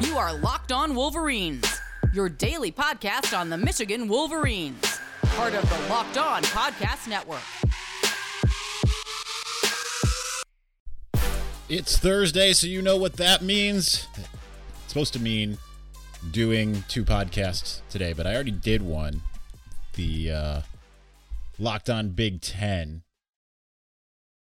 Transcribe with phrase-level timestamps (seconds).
[0.00, 1.80] You are Locked On Wolverines,
[2.12, 7.42] your daily podcast on the Michigan Wolverines, part of the Locked On Podcast Network.
[11.68, 14.06] It's Thursday, so you know what that means.
[14.16, 14.28] It's
[14.86, 15.58] supposed to mean
[16.30, 19.22] doing two podcasts today, but I already did one.
[19.94, 20.60] The uh,
[21.58, 23.02] Locked On Big Ten.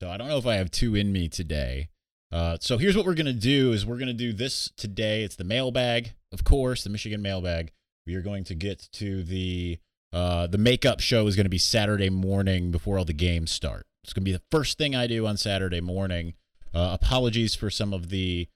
[0.02, 1.88] So I don't know if I have two in me today.
[2.36, 5.24] Uh, so here's what we're gonna do: is we're gonna do this today.
[5.24, 7.72] It's the mailbag, of course, the Michigan mailbag.
[8.06, 9.80] We are going to get to the
[10.12, 13.88] uh, the makeup show is going to be Saturday morning before all the games start.
[14.04, 16.34] It's going to be the first thing I do on Saturday morning.
[16.74, 18.50] Uh, apologies for some of the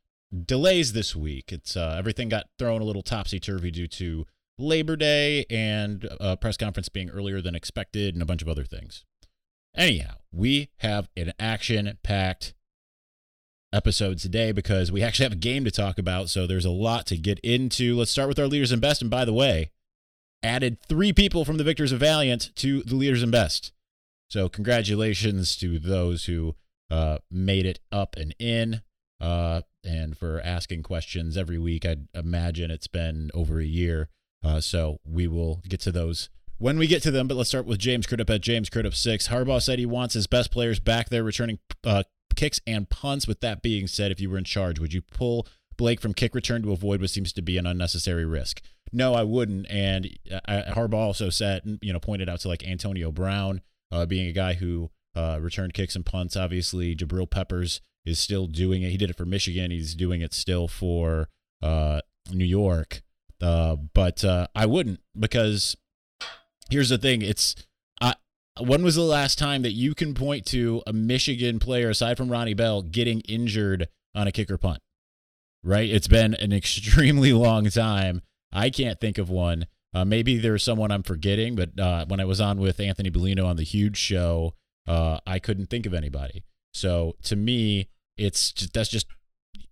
[0.46, 1.54] delays this week.
[1.54, 4.26] It's uh, everything got thrown a little topsy turvy due to
[4.58, 8.66] Labor Day and a press conference being earlier than expected and a bunch of other
[8.66, 9.06] things.
[9.74, 12.54] Anyhow, we have an action packed
[13.72, 16.30] episode today because we actually have a game to talk about.
[16.30, 17.96] So there's a lot to get into.
[17.96, 19.02] Let's start with our leaders and best.
[19.02, 19.72] And by the way,
[20.42, 23.72] added three people from the Victors of Valiant to the leaders and best.
[24.30, 26.56] So congratulations to those who
[26.90, 28.82] uh, made it up and in.
[29.22, 31.86] Uh, and for asking questions every week.
[31.86, 34.10] I'd imagine it's been over a year.
[34.44, 37.28] Uh, so we will get to those when we get to them.
[37.28, 39.28] But let's start with James Crudup at James Crudup six.
[39.28, 42.04] Harbaugh said he wants his best players back there returning uh,
[42.40, 43.28] kicks and punts.
[43.28, 45.46] With that being said, if you were in charge, would you pull
[45.78, 48.62] Blake from kick return to avoid what seems to be an unnecessary risk?
[48.94, 49.70] No, I wouldn't.
[49.70, 54.28] And uh, Harbaugh also said, you know, pointed out to like Antonio Brown uh, being
[54.28, 56.38] a guy who uh, returned kicks and punts.
[56.38, 58.90] Obviously, Jabril Peppers is still doing it.
[58.90, 59.70] He did it for Michigan.
[59.70, 61.28] He's doing it still for
[61.62, 62.00] uh,
[62.32, 63.02] New York.
[63.42, 65.76] Uh, but uh, I wouldn't because
[66.70, 67.56] here's the thing: it's
[68.60, 72.30] when was the last time that you can point to a Michigan player aside from
[72.30, 74.80] Ronnie Bell getting injured on a kicker punt?
[75.64, 75.90] Right?
[75.90, 78.22] It's been an extremely long time.
[78.52, 79.68] I can't think of one.
[79.94, 83.46] Uh, maybe there's someone I'm forgetting, but uh, when I was on with Anthony Bellino
[83.46, 84.54] on the Huge Show,
[84.88, 86.44] uh, I couldn't think of anybody.
[86.74, 89.08] So to me, it's just, that's just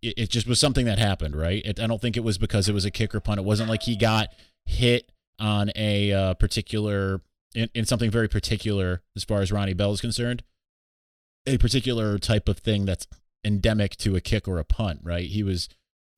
[0.02, 1.64] it, it, just was something that happened, right?
[1.66, 3.40] It, I don't think it was because it was a kicker punt.
[3.40, 4.30] It wasn't like he got
[4.66, 7.22] hit on a uh, particular
[7.58, 10.44] in, in something very particular as far as Ronnie Bell is concerned,
[11.48, 13.08] a particular type of thing that's
[13.44, 15.28] endemic to a kick or a punt, right?
[15.28, 15.68] He was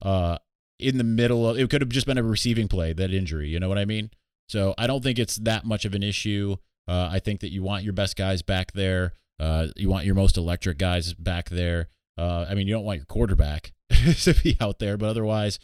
[0.02, 0.36] uh,
[0.78, 3.58] in the middle of it could have just been a receiving play that injury, you
[3.58, 4.10] know what I mean?
[4.48, 6.56] So I don't think it's that much of an issue.
[6.86, 9.14] Uh, I think that you want your best guys back there.
[9.38, 11.88] Uh, you want your most electric guys back there.
[12.18, 13.72] Uh, I mean, you don't want your quarterback
[14.22, 15.58] to be out there, but otherwise,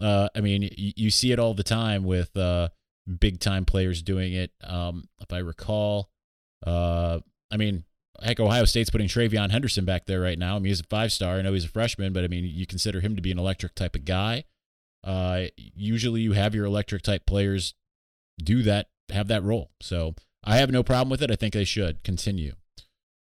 [0.00, 2.68] uh, I mean, you, see it all the time with uh,
[3.08, 4.52] big time players doing it.
[4.62, 6.10] Um, if I recall,
[6.66, 7.20] uh,
[7.50, 7.84] I mean,
[8.22, 10.56] heck, Ohio State's putting TreVeyon Henderson back there right now.
[10.56, 11.36] I mean, he's a five star.
[11.36, 13.74] I know he's a freshman, but I mean, you consider him to be an electric
[13.74, 14.44] type of guy.
[15.04, 17.74] Uh, usually, you have your electric type players
[18.42, 19.70] do that, have that role.
[19.80, 20.14] So
[20.44, 21.30] I have no problem with it.
[21.30, 22.54] I think they should continue.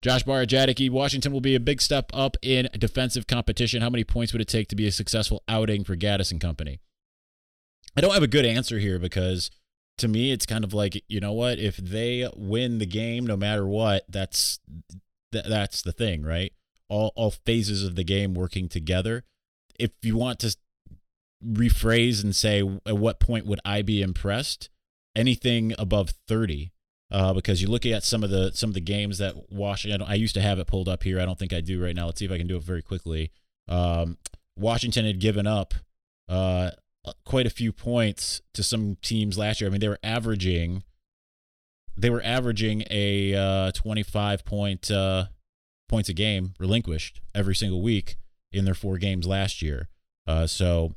[0.02, 3.82] Josh Barajadicki, Washington will be a big step up in defensive competition.
[3.82, 6.80] How many points would it take to be a successful outing for Gattis and company?
[7.96, 9.50] I don't have a good answer here because
[9.98, 13.36] to me it's kind of like, you know what, if they win the game no
[13.36, 14.60] matter what, that's
[15.32, 16.52] th- that's the thing, right?
[16.88, 19.24] All all phases of the game working together.
[19.78, 20.56] If you want to
[21.44, 24.70] rephrase and say at what point would I be impressed?
[25.14, 26.72] Anything above 30
[27.10, 30.02] uh, because you look at some of the some of the games that Washington.
[30.02, 31.20] I used to have it pulled up here.
[31.20, 32.06] I don't think I do right now.
[32.06, 33.30] Let's see if I can do it very quickly.
[33.68, 34.18] Um,
[34.58, 35.74] Washington had given up
[36.28, 36.70] uh,
[37.24, 39.68] quite a few points to some teams last year.
[39.68, 40.82] I mean, they were averaging
[41.96, 45.26] they were averaging a uh, 25 point uh,
[45.88, 48.16] points a game relinquished every single week
[48.52, 49.88] in their four games last year.
[50.26, 50.94] Uh, so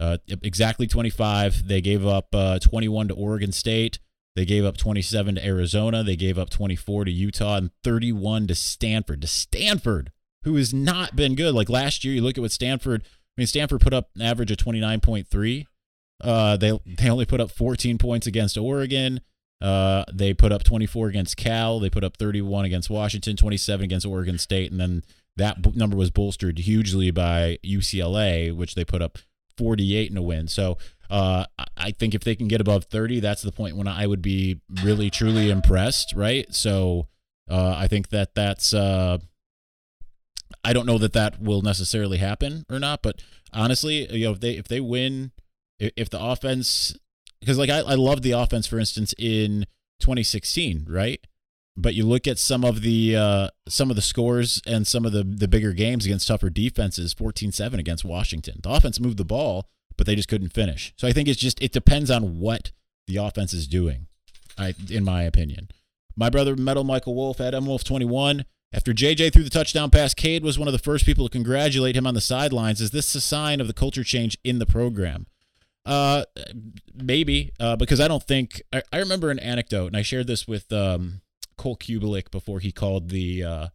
[0.00, 1.68] uh, exactly 25.
[1.68, 3.98] They gave up uh, 21 to Oregon State.
[4.36, 6.02] They gave up 27 to Arizona.
[6.02, 9.20] They gave up 24 to Utah and 31 to Stanford.
[9.22, 10.10] To Stanford,
[10.42, 11.54] who has not been good.
[11.54, 13.04] Like last year, you look at what Stanford.
[13.36, 15.66] I mean, Stanford put up an average of 29.3.
[16.22, 19.20] Uh, they they only put up 14 points against Oregon.
[19.60, 21.80] Uh, they put up 24 against Cal.
[21.80, 25.02] They put up 31 against Washington, 27 against Oregon State, and then
[25.36, 29.18] that b- number was bolstered hugely by UCLA, which they put up
[29.56, 30.48] 48 in a win.
[30.48, 30.78] So
[31.10, 34.22] uh, I think if they can get above 30, that's the point when I would
[34.22, 36.52] be really truly impressed, right?
[36.54, 37.08] So
[37.50, 38.72] uh, I think that that's.
[38.72, 39.18] Uh,
[40.64, 43.22] I don't know that that will necessarily happen or not, but
[43.52, 45.32] honestly, you know, if they if they win,
[45.78, 46.96] if the offense,
[47.40, 49.66] because like I, I loved the offense, for instance, in
[50.00, 51.20] 2016, right?
[51.76, 55.12] But you look at some of the uh, some of the scores and some of
[55.12, 58.60] the the bigger games against tougher defenses, 14-7 against Washington.
[58.62, 60.94] The offense moved the ball, but they just couldn't finish.
[60.96, 62.70] So I think it's just it depends on what
[63.06, 64.06] the offense is doing.
[64.56, 65.68] I, in my opinion,
[66.16, 68.44] my brother Metal Michael Wolf at M Wolf 21.
[68.74, 71.94] After JJ threw the touchdown pass, Cade was one of the first people to congratulate
[71.94, 72.80] him on the sidelines.
[72.80, 75.28] Is this a sign of the culture change in the program?
[75.86, 76.24] Uh,
[76.92, 80.48] maybe uh, because I don't think I, I remember an anecdote, and I shared this
[80.48, 81.20] with um,
[81.56, 83.44] Cole Cubelic before he called the.
[83.44, 83.68] Uh,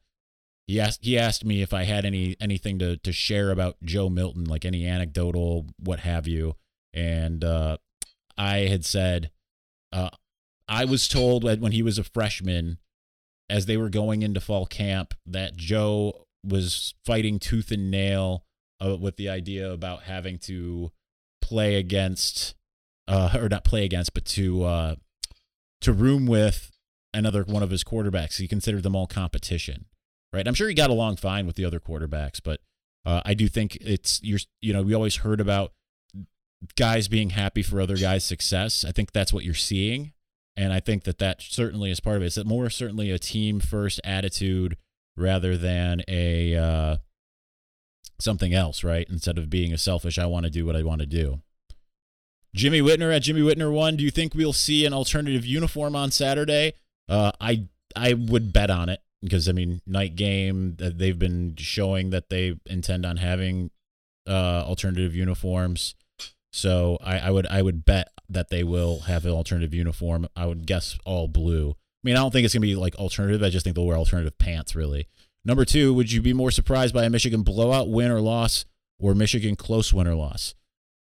[0.68, 4.10] he asked he asked me if I had any anything to to share about Joe
[4.10, 6.56] Milton, like any anecdotal, what have you,
[6.94, 7.78] and uh,
[8.38, 9.32] I had said
[9.94, 10.10] uh,
[10.68, 12.80] I was told when he was a freshman,
[13.50, 18.46] as they were going into fall camp, that Joe was fighting tooth and nail
[18.84, 20.92] uh, with the idea about having to
[21.42, 22.56] play against,
[23.08, 24.96] uh, or not play against, but to uh,
[25.82, 26.72] to room with
[27.14, 28.38] another one of his quarterbacks.
[28.38, 29.86] He considered them all competition,
[30.32, 30.48] right?
[30.48, 32.62] I'm sure he got along fine with the other quarterbacks, but
[33.06, 35.74] uh, I do think it's you're you know we always heard about
[36.76, 38.86] guys being happy for other guys' success.
[38.86, 40.14] I think that's what you're seeing,
[40.60, 42.26] and I think that that certainly is part of it.
[42.26, 44.76] It's more certainly a team first attitude
[45.16, 46.98] rather than a uh,
[48.20, 49.08] something else, right?
[49.10, 51.40] Instead of being a selfish, I want to do what I want to do.
[52.54, 53.96] Jimmy Whitner at Jimmy Whitner one.
[53.96, 56.74] Do you think we'll see an alternative uniform on Saturday?
[57.08, 60.76] Uh, I I would bet on it because I mean night game.
[60.78, 63.72] They've been showing that they intend on having
[64.28, 65.96] uh, alternative uniforms.
[66.52, 70.28] So I, I would I would bet that they will have an alternative uniform.
[70.36, 71.72] I would guess all blue.
[71.72, 73.44] I mean, I don't think it's gonna be like alternative.
[73.44, 74.76] I just think they'll wear alternative pants.
[74.76, 75.08] Really.
[75.46, 78.66] Number two, would you be more surprised by a Michigan blowout win or loss,
[79.00, 80.56] or Michigan close win or loss?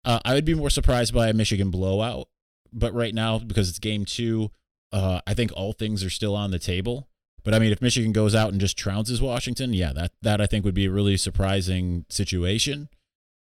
[0.03, 2.27] Uh, I would be more surprised by a Michigan blowout,
[2.71, 4.51] but right now because it's game two,
[4.91, 7.07] uh, I think all things are still on the table.
[7.43, 10.47] But I mean, if Michigan goes out and just trounces Washington, yeah, that that I
[10.47, 12.89] think would be a really surprising situation.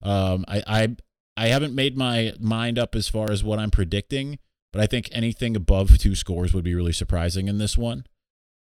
[0.02, 0.96] Um, I, I
[1.36, 4.38] I haven't made my mind up as far as what I'm predicting,
[4.72, 8.06] but I think anything above two scores would be really surprising in this one.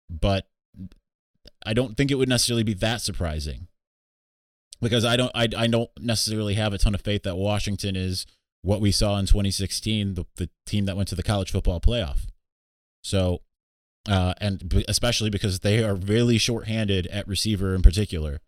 [0.09, 0.47] But
[1.65, 3.67] I don't think it would necessarily be that surprising
[4.81, 8.25] because I don't I, I don't necessarily have a ton of faith that Washington is
[8.63, 12.27] what we saw in 2016, the, the team that went to the college football playoff.
[13.03, 13.41] So,
[14.09, 18.39] uh, and especially because they are really shorthanded at receiver in particular,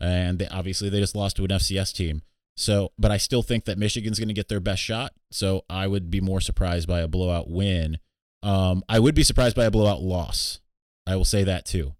[0.00, 2.22] and they, obviously they just lost to an FCS team.
[2.56, 5.12] So, but I still think that Michigan's going to get their best shot.
[5.30, 7.98] So I would be more surprised by a blowout win.
[8.42, 10.60] Um, I would be surprised by a blowout loss.
[11.06, 11.94] I will say that too.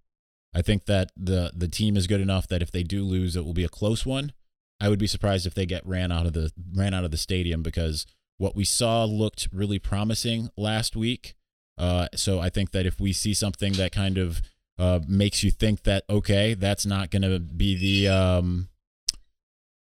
[0.55, 3.45] I think that the the team is good enough that if they do lose, it
[3.45, 4.33] will be a close one.
[4.81, 7.19] I would be surprised if they get ran out of the ran out of the
[7.19, 8.07] stadium because
[8.39, 11.35] what we saw looked really promising last week.
[11.79, 14.41] Uh, so I think that if we see something that kind of
[14.79, 18.69] uh, makes you think that okay, that's not going to be the um,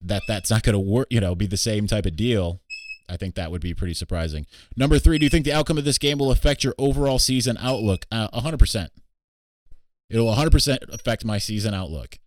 [0.04, 2.60] that that's not going to work, you know, be the same type of deal.
[3.08, 4.46] I think that would be pretty surprising.
[4.76, 7.58] Number three, do you think the outcome of this game will affect your overall season
[7.58, 8.06] outlook?
[8.10, 8.88] Uh, 100%.
[10.08, 12.18] It'll 100% affect my season outlook.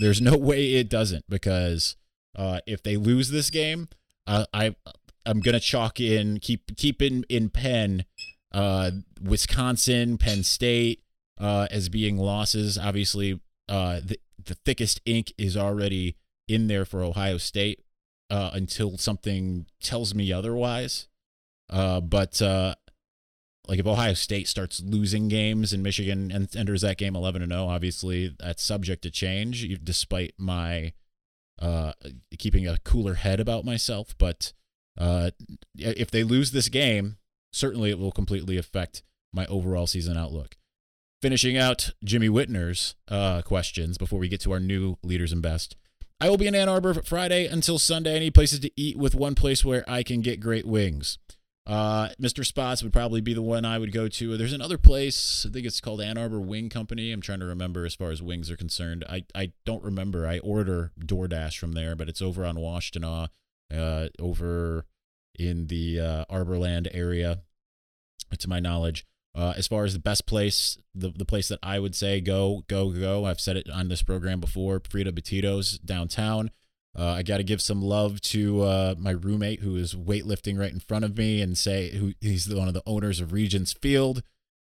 [0.00, 1.96] There's no way it doesn't because
[2.36, 3.88] uh, if they lose this game,
[4.26, 4.74] uh, I
[5.26, 8.04] I'm gonna chalk in keep keep in in Penn,
[8.52, 8.90] uh,
[9.20, 11.02] Wisconsin, Penn State
[11.38, 12.78] uh, as being losses.
[12.78, 16.16] Obviously, uh, the the thickest ink is already
[16.50, 17.84] in there for Ohio State
[18.28, 21.08] uh, until something tells me otherwise.
[21.68, 22.74] Uh, but uh,
[23.68, 27.52] like if Ohio State starts losing games and Michigan and enters that game 11 and
[27.52, 30.92] 0, obviously that's subject to change despite my
[31.60, 31.92] uh,
[32.38, 34.16] keeping a cooler head about myself.
[34.18, 34.52] But
[34.98, 35.30] uh,
[35.76, 37.18] if they lose this game,
[37.52, 39.02] certainly it will completely affect
[39.32, 40.56] my overall season outlook.
[41.22, 45.76] Finishing out Jimmy Whitner's uh, questions before we get to our new leaders and best.
[46.20, 48.18] I will be in Ann Arbor Friday until Sunday.
[48.20, 51.18] Need places to eat with one place where I can get great wings.
[51.66, 52.44] Uh, Mr.
[52.44, 54.36] Spots would probably be the one I would go to.
[54.36, 57.12] There's another place, I think it's called Ann Arbor Wing Company.
[57.12, 59.04] I'm trying to remember as far as wings are concerned.
[59.08, 60.26] I, I don't remember.
[60.26, 63.28] I order DoorDash from there, but it's over on Washtenaw,
[63.72, 64.84] uh, over
[65.38, 67.40] in the uh, Arborland area,
[68.36, 69.06] to my knowledge.
[69.34, 72.64] Uh, as far as the best place, the, the place that I would say go,
[72.66, 76.50] go, go, I've said it on this program before, Frita Batidos downtown.
[76.98, 80.72] Uh, I got to give some love to uh, my roommate who is weightlifting right
[80.72, 84.22] in front of me and say who he's one of the owners of Regents Field.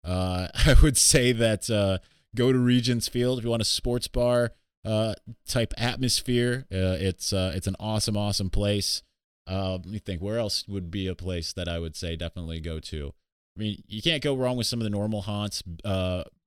[0.03, 1.97] Uh, I would say that uh,
[2.35, 4.51] go to Regents Field if you want a sports bar
[4.85, 5.15] uh,
[5.47, 6.67] type atmosphere.
[6.71, 9.01] Uh, it's it's an awesome, awesome place.
[9.47, 10.21] let me think.
[10.21, 13.13] Where else would be a place that I would say definitely go to?
[13.61, 15.61] I mean, you can't go wrong with some of the normal haunts.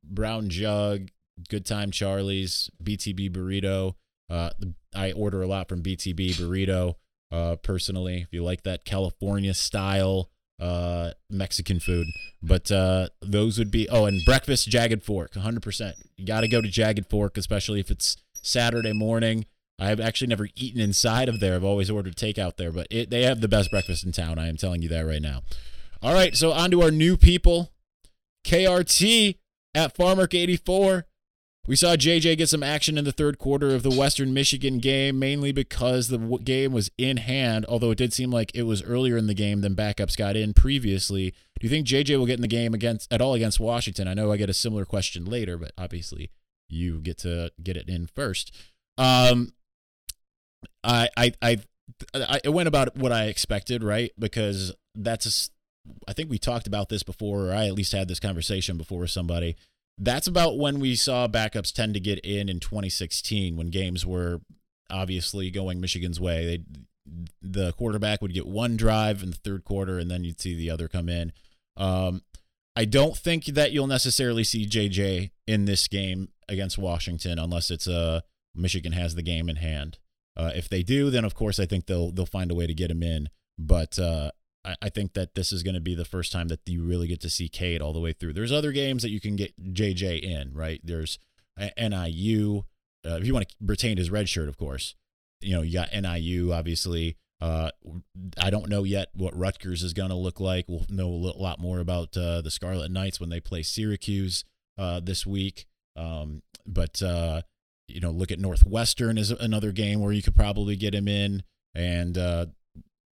[0.03, 1.11] Brown Jug,
[1.49, 3.95] Good Time Charlie's, BTB Burrito.
[4.29, 4.51] Uh,
[4.97, 6.97] I order a lot from BTB Burrito.
[7.31, 10.29] uh, personally, if you like that California style
[10.61, 12.09] uh, Mexican food.
[12.43, 15.93] But uh, those would be, oh, and breakfast, Jagged Fork, 100%.
[16.17, 19.47] You got to go to Jagged Fork, especially if it's Saturday morning.
[19.79, 21.55] I've actually never eaten inside of there.
[21.55, 24.39] I've always ordered takeout there, but it, they have the best breakfast in town.
[24.39, 25.43] I am telling you that right now.
[26.05, 27.73] All right, so on to our new people.
[28.47, 29.39] KRT
[29.75, 31.07] at Farmark 84.
[31.67, 35.19] We saw JJ get some action in the third quarter of the Western Michigan game,
[35.19, 39.17] mainly because the game was in hand, although it did seem like it was earlier
[39.17, 41.31] in the game than backups got in previously.
[41.59, 44.07] Do you think JJ will get in the game against at all against Washington?
[44.07, 46.31] I know I get a similar question later, but obviously
[46.69, 48.55] you get to get it in first.
[48.99, 49.55] Um,
[50.83, 51.59] I I I,
[52.15, 54.13] I it went about what I expected, right?
[54.19, 55.51] Because that's a,
[56.09, 59.01] I think we talked about this before, or I at least had this conversation before
[59.01, 59.57] with somebody
[59.99, 64.41] that's about when we saw backups tend to get in in 2016 when games were
[64.91, 66.45] obviously going Michigan's way.
[66.45, 66.65] They
[67.43, 70.71] the quarterback would get one drive in the third quarter and then you'd see the
[70.71, 71.33] other come in.
[71.77, 72.23] Um,
[72.75, 77.87] I don't think that you'll necessarily see JJ in this game against Washington unless it's
[77.87, 78.21] a uh,
[78.55, 79.99] Michigan has the game in hand.
[80.37, 82.75] Uh, if they do, then of course I think they'll they'll find a way to
[82.75, 83.29] get him in.
[83.59, 84.31] But uh,
[84.65, 87.07] I, I think that this is going to be the first time that you really
[87.07, 88.33] get to see Cade all the way through.
[88.33, 90.81] There's other games that you can get JJ in, right?
[90.83, 91.19] There's
[91.59, 92.65] NIU.
[93.07, 94.95] Uh, if you want to retain his red shirt, of course.
[95.41, 97.17] You know, you got NIU, obviously.
[97.41, 97.71] Uh,
[98.39, 100.65] I don't know yet what Rutgers is going to look like.
[100.69, 104.45] We'll know a lot more about uh, the Scarlet Knights when they play Syracuse
[104.79, 105.67] uh, this week.
[105.97, 107.43] Um, but uh,
[107.89, 111.43] you know, look at Northwestern is another game where you could probably get him in,
[111.75, 112.47] and uh,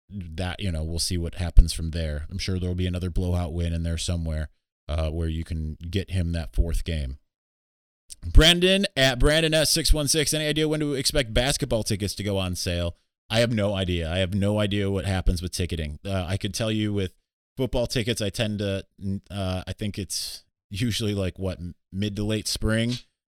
[0.10, 2.28] that you know we'll see what happens from there.
[2.30, 4.50] I'm sure there'll be another blowout win in there somewhere
[4.88, 7.18] uh, where you can get him that fourth game.
[8.26, 10.34] Brandon at Brandon S six one six.
[10.34, 12.96] Any idea when to expect basketball tickets to go on sale?
[13.30, 14.10] I have no idea.
[14.10, 16.00] I have no idea what happens with ticketing.
[16.06, 17.12] Uh, I could tell you with
[17.58, 18.86] football tickets, I tend to.
[19.30, 21.60] Uh, I think it's usually like what
[21.92, 22.94] mid to late spring.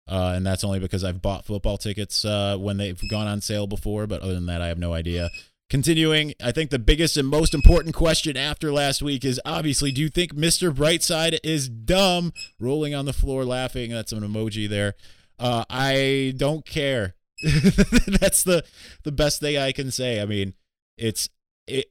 [0.08, 3.68] Uh, and that's only because I've bought football tickets uh, when they've gone on sale
[3.68, 4.06] before.
[4.06, 5.30] But other than that, I have no idea.
[5.70, 10.00] Continuing, I think the biggest and most important question after last week is obviously do
[10.00, 10.74] you think Mr.
[10.74, 12.32] Brightside is dumb?
[12.58, 13.92] Rolling on the floor laughing.
[13.92, 14.94] That's an emoji there.
[15.38, 17.14] Uh, I don't care.
[17.42, 18.64] That's the
[19.04, 20.20] the best thing I can say.
[20.20, 20.54] I mean,
[20.98, 21.28] it's
[21.68, 21.86] it,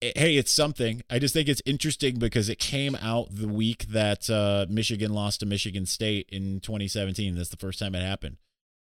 [0.00, 1.02] it, hey, it's something.
[1.10, 5.40] I just think it's interesting because it came out the week that uh, Michigan lost
[5.40, 7.34] to Michigan State in 2017.
[7.34, 8.36] That's the first time it happened.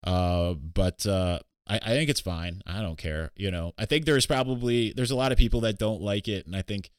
[0.04, 2.62] Uh, but uh, I, I think it's fine.
[2.66, 3.32] I don't care.
[3.36, 6.46] You know, I think there's probably there's a lot of people that don't like it,
[6.46, 6.90] and I think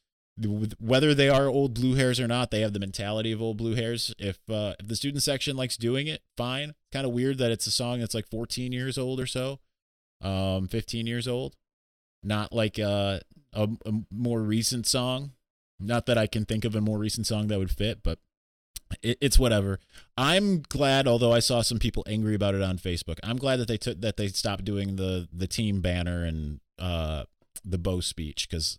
[0.80, 3.74] whether they are old blue hairs or not, they have the mentality of old blue
[3.74, 4.12] hairs.
[4.18, 6.74] If uh, if the student section likes doing it, fine.
[6.92, 9.60] Kind of weird that it's a song that's like 14 years old or so,
[10.20, 11.54] um, 15 years old,
[12.22, 13.20] not like a,
[13.52, 13.68] a
[14.10, 15.32] more recent song.
[15.78, 18.18] Not that I can think of a more recent song that would fit, but
[19.02, 19.78] it, it's whatever.
[20.16, 23.18] I'm glad, although I saw some people angry about it on Facebook.
[23.22, 27.24] I'm glad that they took that they stopped doing the the team banner and uh,
[27.64, 28.78] the Bo speech because,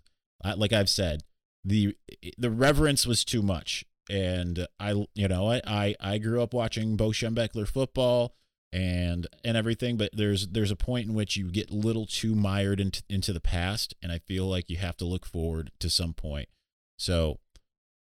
[0.56, 1.24] like I've said,
[1.64, 1.96] the
[2.38, 3.86] the reverence was too much.
[4.08, 8.36] And I, you know, I I, I grew up watching Bo Schembechler football
[8.76, 12.36] and and everything but there's there's a point in which you get a little too
[12.36, 15.90] mired into into the past and i feel like you have to look forward to
[15.90, 16.50] some point
[16.98, 17.40] so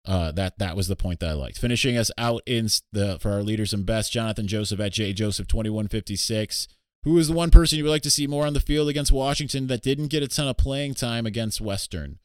[0.06, 1.58] uh, that that was the point that I liked.
[1.58, 5.46] Finishing us out in the for our leaders and best, Jonathan Joseph at J Joseph
[5.46, 6.68] twenty one fifty six.
[7.04, 9.10] Who is the one person you would like to see more on the field against
[9.10, 12.18] Washington that didn't get a ton of playing time against Western?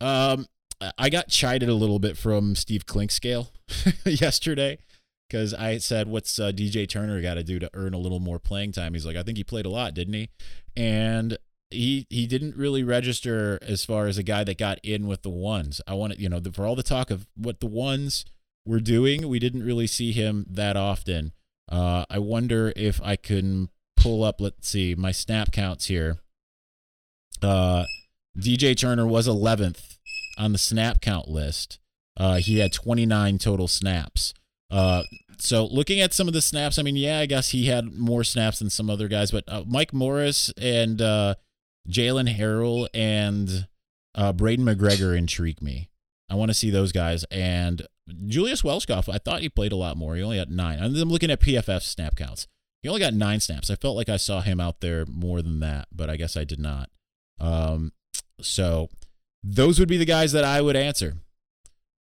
[0.00, 0.46] Um,
[0.98, 3.48] I got chided a little bit from Steve Clinkscale
[4.04, 4.78] yesterday
[5.28, 8.38] because I said, "What's uh, DJ Turner got to do to earn a little more
[8.38, 10.30] playing time?" He's like, "I think he played a lot, didn't he?"
[10.76, 11.38] And
[11.70, 15.30] he he didn't really register as far as a guy that got in with the
[15.30, 15.80] ones.
[15.86, 18.24] I wanted you know the, for all the talk of what the ones
[18.64, 21.32] were doing, we didn't really see him that often.
[21.68, 24.40] Uh, I wonder if I can pull up.
[24.40, 26.18] Let's see my snap counts here.
[27.42, 27.84] Uh,
[28.38, 29.98] DJ Turner was 11th
[30.38, 31.78] on the snap count list.
[32.16, 34.32] Uh, he had 29 total snaps.
[34.70, 35.02] Uh,
[35.38, 38.24] so looking at some of the snaps, I mean, yeah, I guess he had more
[38.24, 41.34] snaps than some other guys, but uh, Mike Morris and uh,
[41.88, 43.66] Jaylen Harrell and
[44.14, 45.90] uh, Braiden McGregor intrigue me.
[46.28, 47.24] I want to see those guys.
[47.30, 47.86] And
[48.26, 50.16] Julius Welschof, I thought he played a lot more.
[50.16, 50.82] He only had nine.
[50.82, 52.46] I'm looking at PFF snap counts.
[52.82, 53.70] He only got nine snaps.
[53.70, 56.44] I felt like I saw him out there more than that, but I guess I
[56.44, 56.90] did not.
[57.40, 57.92] Um,
[58.40, 58.88] so
[59.42, 61.16] those would be the guys that I would answer.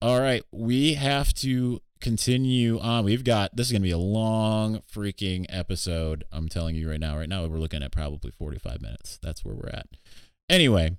[0.02, 3.04] All right, we have to continue on.
[3.04, 6.24] We've got this is going to be a long freaking episode.
[6.32, 7.16] I'm telling you right now.
[7.16, 9.18] Right now, we're looking at probably 45 minutes.
[9.22, 9.86] That's where we're at.
[10.48, 10.96] Anyway,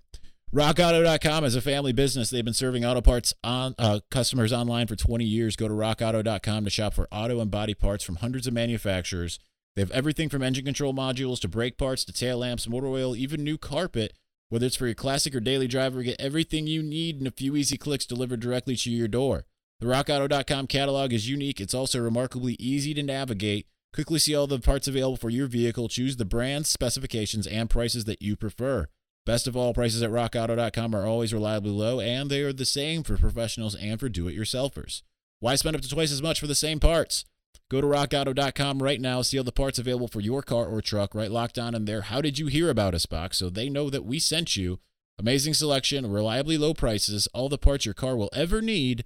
[0.54, 2.30] RockAuto.com is a family business.
[2.30, 5.56] They've been serving auto parts on uh, customers online for 20 years.
[5.56, 9.38] Go to RockAuto.com to shop for auto and body parts from hundreds of manufacturers.
[9.76, 13.16] They have everything from engine control modules to brake parts to tail lamps, motor oil,
[13.16, 14.14] even new carpet.
[14.48, 17.56] Whether it's for your classic or daily driver, get everything you need in a few
[17.56, 19.46] easy clicks delivered directly to your door.
[19.86, 21.62] The RockAuto.com catalog is unique.
[21.62, 23.68] It's also remarkably easy to navigate.
[23.94, 25.90] Quickly see all the parts available for your vehicle.
[25.90, 28.88] Choose the brands, specifications, and prices that you prefer.
[29.28, 33.04] Best of all, prices at rockauto.com are always reliably low, and they are the same
[33.04, 35.04] for professionals and for do it yourselfers.
[35.40, 37.24] Why spend up to twice as much for the same parts?
[37.70, 41.14] Go to rockauto.com right now, see all the parts available for your car or truck,
[41.14, 42.02] right locked on in there.
[42.02, 44.80] How did you hear about us box so they know that we sent you?
[45.20, 49.06] Amazing selection, reliably low prices, all the parts your car will ever need.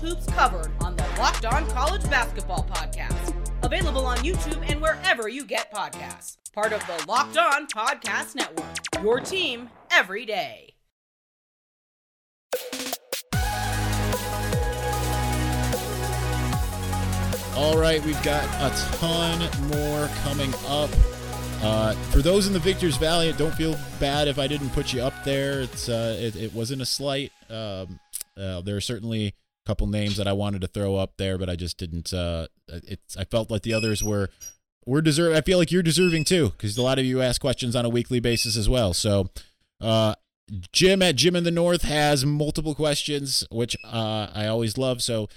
[0.00, 3.34] hoops covered on the Locked On College Basketball Podcast.
[3.62, 6.38] Available on YouTube and wherever you get podcasts.
[6.54, 9.02] Part of the Locked On Podcast Network.
[9.02, 10.74] Your team every day.
[17.54, 19.38] All right, we've got a ton
[19.68, 20.88] more coming up.
[21.62, 25.02] Uh, for those in the Victor's Valley, don't feel bad if I didn't put you
[25.02, 25.60] up there.
[25.60, 27.32] It's uh, it, it wasn't a slight.
[27.50, 28.00] Um,
[28.34, 29.34] uh, there are certainly
[29.70, 32.12] couple names that I wanted to throw up there, but I just didn't.
[32.12, 34.28] Uh, it's I felt like the others were
[34.84, 35.36] were deserve.
[35.36, 37.88] I feel like you're deserving too, because a lot of you ask questions on a
[37.88, 38.92] weekly basis as well.
[38.92, 39.30] So,
[39.80, 40.16] uh,
[40.72, 45.02] Jim at Jim in the North has multiple questions, which uh, I always love.
[45.02, 45.28] So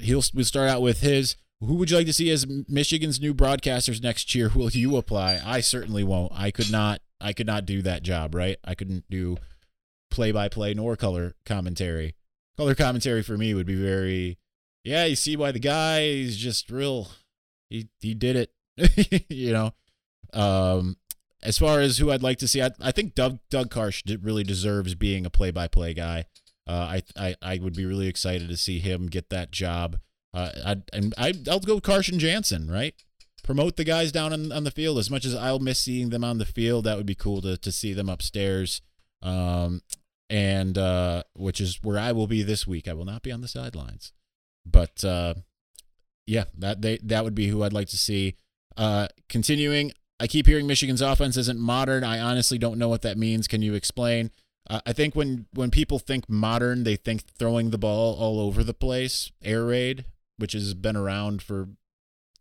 [0.00, 1.36] he'll we'll start out with his.
[1.60, 4.50] Who would you like to see as Michigan's new broadcasters next year?
[4.52, 5.40] Will you apply?
[5.44, 6.32] I certainly won't.
[6.34, 7.00] I could not.
[7.20, 8.34] I could not do that job.
[8.34, 8.56] Right?
[8.64, 9.36] I couldn't do
[10.10, 12.16] play-by-play nor color commentary.
[12.56, 14.38] Color commentary for me would be very.
[14.84, 17.08] Yeah, you see why the guy is just real.
[17.70, 19.26] He he did it.
[19.30, 19.74] you know.
[20.32, 20.96] Um,
[21.42, 24.44] as far as who I'd like to see, I, I think Doug Doug Karsch really
[24.44, 26.26] deserves being a play-by-play guy.
[26.66, 29.98] Uh, I, I I would be really excited to see him get that job.
[30.32, 32.94] Uh, I and I I'll go Carson Jansen, right?
[33.42, 36.22] Promote the guys down on, on the field as much as I'll miss seeing them
[36.22, 36.84] on the field.
[36.84, 38.80] That would be cool to to see them upstairs.
[39.20, 39.82] Um,
[40.32, 42.88] and uh, which is where I will be this week.
[42.88, 44.12] I will not be on the sidelines,
[44.64, 45.34] but uh,
[46.26, 48.36] yeah, that they that would be who I'd like to see.
[48.74, 52.02] Uh, continuing, I keep hearing Michigan's offense isn't modern.
[52.02, 53.46] I honestly don't know what that means.
[53.46, 54.30] Can you explain?
[54.70, 58.64] Uh, I think when when people think modern, they think throwing the ball all over
[58.64, 60.06] the place, air raid,
[60.38, 61.68] which has been around for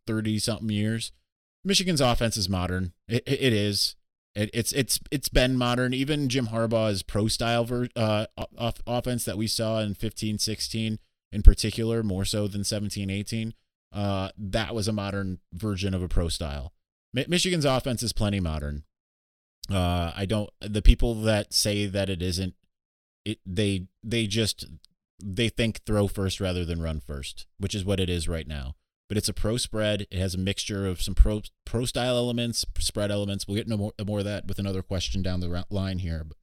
[0.07, 1.11] 30 something years.
[1.65, 2.93] Michigan's offense is modern.
[3.09, 3.95] It, it is.
[4.33, 5.93] It, it's it's it's been modern.
[5.93, 10.99] Even Jim Harbaugh's pro style ver, uh, off, offense that we saw in 15, 16
[11.31, 13.53] in particular, more so than 17, 18,
[13.93, 16.73] uh, that was a modern version of a pro style.
[17.13, 18.83] Mi- Michigan's offense is plenty modern.
[19.69, 20.49] Uh, I don't.
[20.61, 22.55] The people that say that it isn't,
[23.25, 24.65] it they they just
[25.23, 28.75] they think throw first rather than run first, which is what it is right now.
[29.11, 30.07] But it's a pro spread.
[30.09, 33.45] It has a mixture of some pro pro style elements, spread elements.
[33.45, 36.23] We'll get more, more of that with another question down the line here.
[36.23, 36.37] But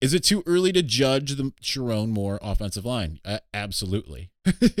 [0.00, 3.20] is it too early to judge the Sherrone Moore offensive line?
[3.24, 4.32] Uh, absolutely.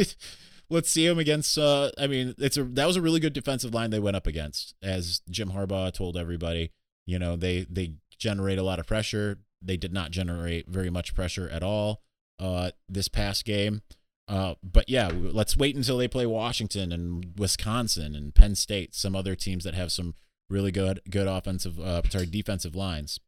[0.68, 1.56] Let's see him against.
[1.56, 4.26] Uh, I mean, it's a that was a really good defensive line they went up
[4.26, 6.72] against, as Jim Harbaugh told everybody.
[7.06, 9.38] You know, they they generate a lot of pressure.
[9.62, 12.02] They did not generate very much pressure at all
[12.40, 13.82] uh, this past game.
[14.30, 19.16] Uh, but yeah, let's wait until they play Washington and Wisconsin and Penn State, some
[19.16, 20.14] other teams that have some
[20.48, 23.18] really good good offensive, uh, sorry, defensive lines.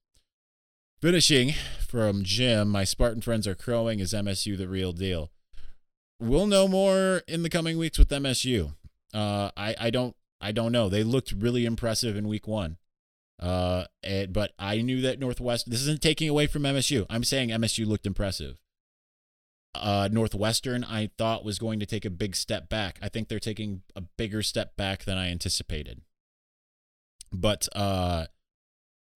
[1.00, 3.98] Finishing from Jim, my Spartan friends are crowing.
[3.98, 5.32] Is MSU the real deal?
[6.20, 8.74] We'll know more in the coming weeks with MSU.
[9.12, 10.88] Uh, I I don't I don't know.
[10.88, 12.76] They looked really impressive in week one.
[13.40, 13.86] Uh,
[14.30, 15.68] but I knew that Northwest.
[15.68, 17.06] This isn't taking away from MSU.
[17.10, 18.61] I'm saying MSU looked impressive.
[19.74, 22.98] Uh, Northwestern, I thought was going to take a big step back.
[23.00, 26.02] I think they're taking a bigger step back than I anticipated.
[27.32, 28.26] But uh,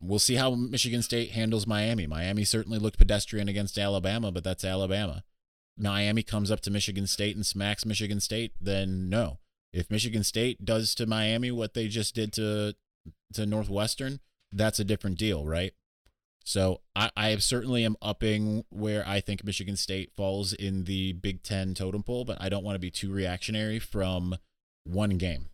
[0.01, 2.07] we'll see how Michigan State handles Miami.
[2.07, 5.25] Miami certainly looked pedestrian against Alabama, but that's Alabama.
[5.79, 9.39] Miami comes up to Michigan State and smacks Michigan State, then no.
[9.73, 12.75] If Michigan State does to Miami what they just did to
[13.35, 15.75] to Northwestern, that's a different deal, right?
[16.47, 21.43] So I, I certainly am upping where I think Michigan State falls in the Big
[21.43, 24.37] Ten totem pole, but I don't want to be too reactionary from
[24.85, 25.47] one game.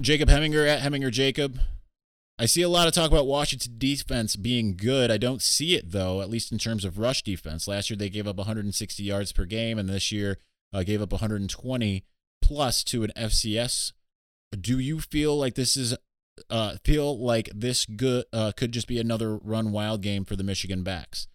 [0.00, 1.60] Jacob Heminger at Heminger Jacob.
[2.38, 5.10] I see a lot of talk about Washington defense being good.
[5.10, 7.68] I don't see it though, at least in terms of rush defense.
[7.68, 10.38] Last year they gave up 160 yards per game, and this year
[10.72, 12.04] uh, gave up 120
[12.40, 13.92] plus to an FCS.
[14.58, 15.94] Do you feel like this is
[16.50, 20.44] uh, feel like this good uh, could just be another run wild game for the
[20.44, 21.28] Michigan backs?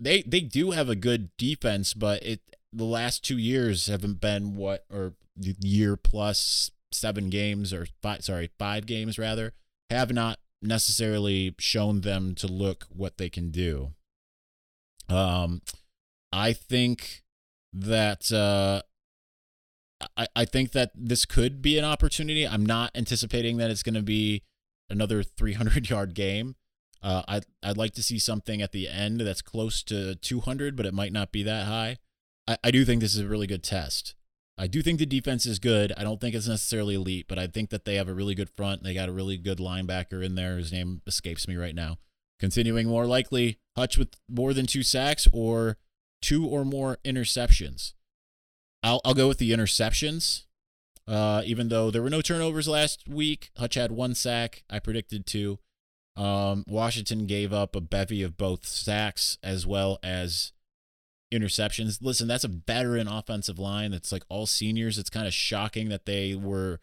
[0.00, 2.40] They they do have a good defense, but it
[2.72, 8.50] the last two years haven't been what or year plus seven games or five sorry
[8.58, 9.52] five games rather
[9.90, 13.92] have not necessarily shown them to look what they can do.
[15.08, 15.62] Um,
[16.32, 17.22] I think
[17.72, 18.82] that uh,
[20.16, 22.46] I, I think that this could be an opportunity.
[22.46, 24.42] I'm not anticipating that it's going to be
[24.90, 26.56] another 300 yard game.
[27.02, 30.86] Uh, I'd, I'd like to see something at the end that's close to 200, but
[30.86, 31.98] it might not be that high.
[32.48, 34.14] I, I do think this is a really good test.
[34.56, 35.92] I do think the defense is good.
[35.96, 38.50] I don't think it's necessarily elite, but I think that they have a really good
[38.50, 38.84] front.
[38.84, 40.56] They got a really good linebacker in there.
[40.56, 41.98] His name escapes me right now.
[42.38, 45.76] Continuing more likely, Hutch with more than two sacks or
[46.22, 47.94] two or more interceptions.
[48.84, 50.42] I'll I'll go with the interceptions.
[51.08, 54.62] Uh, even though there were no turnovers last week, Hutch had one sack.
[54.70, 55.58] I predicted two.
[56.16, 60.52] Um, Washington gave up a bevy of both sacks as well as
[61.32, 61.98] interceptions.
[62.00, 63.90] Listen, that's a veteran offensive line.
[63.90, 64.98] That's like all seniors.
[64.98, 66.80] It's kind of shocking that they were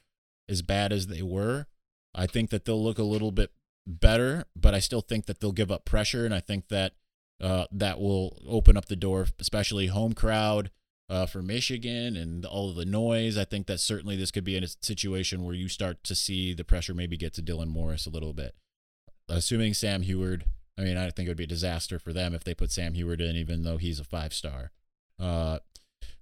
[0.50, 1.68] as bad as they were.
[2.14, 3.52] I think that they'll look a little bit
[3.88, 6.94] better, but I still think that they'll give up pressure, and I think that
[7.40, 10.70] uh, that will open up the door, especially home crowd
[11.12, 13.38] uh, for Michigan and all of the noise.
[13.38, 16.54] I think that certainly this could be in a situation where you start to see
[16.54, 18.56] the pressure maybe get to Dylan Morris a little bit.
[19.30, 20.45] Assuming Sam Huard
[20.78, 22.93] I mean, I think it would be a disaster for them if they put Sam
[22.95, 24.71] Huard in, even though he's a five star.
[25.19, 25.60] Uh,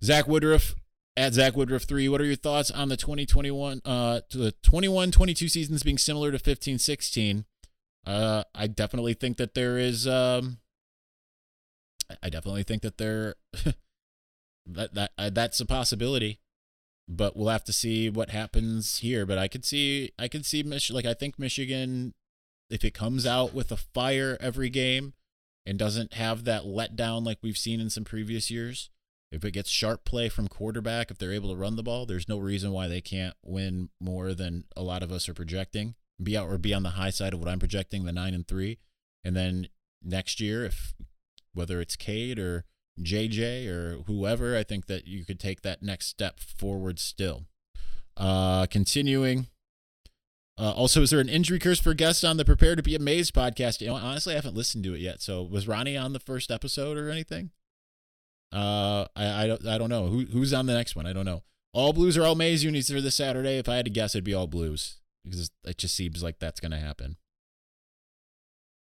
[0.04, 0.76] Zach Woodruff
[1.16, 2.10] at Zach Woodruff three.
[2.10, 6.40] What are your thoughts on the 2021 uh the 21 22 seasons being similar to
[6.40, 7.46] 15 16?
[8.06, 10.58] Uh, I definitely think that there is um,
[12.24, 13.36] I definitely think that there
[14.70, 16.40] that that uh, that's a possibility,
[17.08, 19.26] but we'll have to see what happens here.
[19.26, 22.14] But I could see I could see like I think Michigan
[22.70, 25.14] if it comes out with a fire every game
[25.66, 28.90] and doesn't have that letdown like we've seen in some previous years,
[29.32, 32.30] if it gets sharp play from quarterback, if they're able to run the ball, there's
[32.30, 35.96] no reason why they can't win more than a lot of us are projecting.
[36.22, 38.48] Be out or be on the high side of what I'm projecting, the nine and
[38.48, 38.80] three.
[39.24, 39.70] And then
[40.04, 40.94] next year, if
[41.54, 42.66] whether it's Cade or
[43.02, 47.46] JJ or whoever, I think that you could take that next step forward still.
[48.18, 49.48] Uh, continuing
[50.60, 53.34] uh, also, is there an injury curse for guests on the Prepare to Be Amazed
[53.34, 53.80] podcast?
[53.80, 55.22] You know, honestly, I haven't listened to it yet.
[55.22, 57.52] So, was Ronnie on the first episode or anything?
[58.52, 61.06] Uh, I I don't I don't know who who's on the next one.
[61.06, 61.44] I don't know.
[61.72, 63.58] All blues are all maize unis for this Saturday.
[63.58, 66.60] If I had to guess, it'd be all blues because it just seems like that's
[66.60, 67.16] going to happen.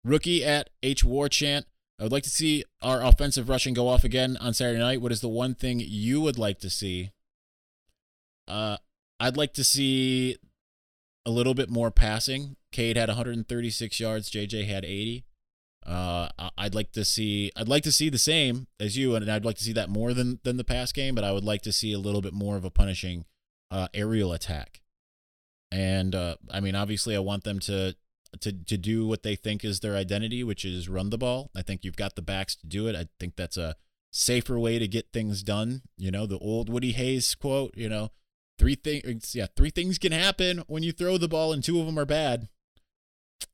[0.04, 1.68] Rookie at H War Chant.
[2.00, 5.02] I would like to see our offensive rushing go off again on Saturday night.
[5.02, 7.12] What is the one thing you would like to see?
[8.48, 8.78] Uh,
[9.20, 10.38] I'd like to see
[11.26, 12.56] a little bit more passing.
[12.72, 14.30] Cade had 136 yards.
[14.30, 15.26] JJ had 80.
[15.86, 19.46] Uh, I'd like to see I'd like to see the same as you, and I'd
[19.46, 21.16] like to see that more than than the pass game.
[21.16, 23.26] But I would like to see a little bit more of a punishing
[23.72, 24.82] uh, aerial attack.
[25.72, 27.96] And uh, I mean, obviously, I want them to
[28.42, 31.52] to to do what they think is their identity, which is run the ball.
[31.56, 32.96] I think you've got the backs to do it.
[32.96, 33.76] I think that's a
[34.12, 35.82] safer way to get things done.
[35.98, 37.76] You know, the old Woody Hayes quote.
[37.76, 38.12] You know,
[38.58, 41.86] three things yeah three things can happen when you throw the ball and two of
[41.86, 42.48] them are bad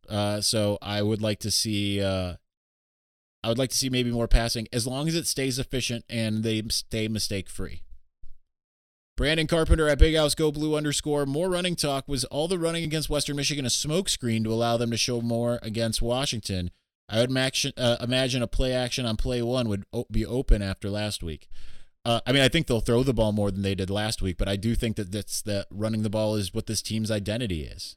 [0.10, 2.36] uh, so i would like to see uh,
[3.44, 6.44] i would like to see maybe more passing as long as it stays efficient and
[6.44, 7.84] they stay mistake free
[9.16, 12.84] brandon carpenter at big house go blue underscore more running talk was all the running
[12.84, 16.72] against western michigan a smokescreen to allow them to show more against washington
[17.10, 17.36] i would
[17.78, 21.48] uh, imagine a play action on play one would be open after last week
[22.06, 24.38] uh, I mean, I think they'll throw the ball more than they did last week,
[24.38, 27.64] but I do think that that's that running the ball is what this team's identity
[27.64, 27.96] is.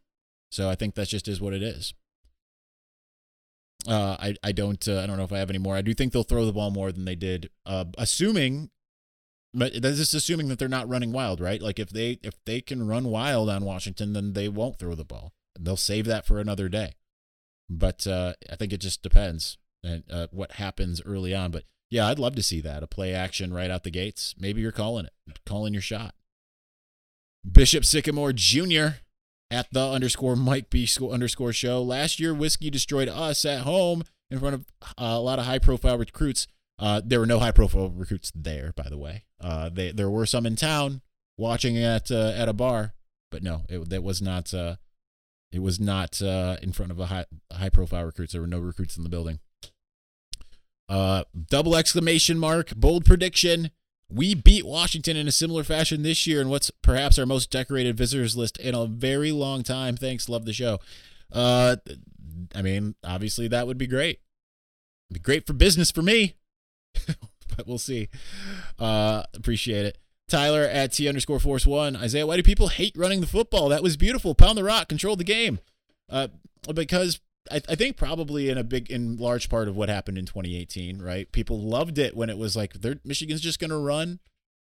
[0.50, 1.92] So I think that just is what it is.
[3.86, 5.76] Uh, I I don't uh, I don't know if I have any more.
[5.76, 8.70] I do think they'll throw the ball more than they did, uh, assuming,
[9.56, 11.62] but that's just assuming that they're not running wild, right?
[11.62, 15.04] Like if they if they can run wild on Washington, then they won't throw the
[15.04, 15.32] ball.
[15.58, 16.92] They'll save that for another day.
[17.68, 21.50] But uh, I think it just depends and uh, what happens early on.
[21.50, 22.82] But yeah, I'd love to see that.
[22.82, 24.34] A play action right out the gates.
[24.38, 26.14] Maybe you're calling it, calling your shot.
[27.50, 28.98] Bishop Sycamore Jr.
[29.50, 31.82] at the underscore Mike B underscore show.
[31.82, 35.60] Last year, whiskey destroyed us at home in front of uh, a lot of high
[35.60, 36.46] profile recruits.
[36.78, 39.24] Uh, there were no high profile recruits there, by the way.
[39.40, 41.00] Uh, they, there were some in town
[41.38, 42.94] watching at uh, at a bar,
[43.30, 44.52] but no, it that was not.
[44.52, 44.76] Uh,
[45.52, 48.32] it was not uh, in front of a high high profile recruits.
[48.32, 49.40] There were no recruits in the building.
[50.88, 53.70] Uh, double exclamation mark, bold prediction.
[54.08, 57.96] We beat Washington in a similar fashion this year in what's perhaps our most decorated
[57.96, 59.96] visitors list in a very long time.
[59.96, 60.78] Thanks, love the show.
[61.32, 61.76] Uh,
[62.54, 64.20] I mean, obviously that would be great.
[65.10, 66.36] It'd be great for business for me,
[67.56, 68.08] but we'll see.
[68.78, 69.98] Uh, appreciate it.
[70.28, 71.94] Tyler at T underscore force one.
[71.96, 73.68] Isaiah, why do people hate running the football?
[73.68, 74.34] That was beautiful.
[74.34, 75.60] Pound the rock, control the game.
[76.10, 76.28] Uh,
[76.74, 80.26] because I, I think probably in a big, in large part of what happened in
[80.26, 81.30] 2018, right?
[81.30, 84.18] People loved it when it was like, they're, Michigan's just going to run.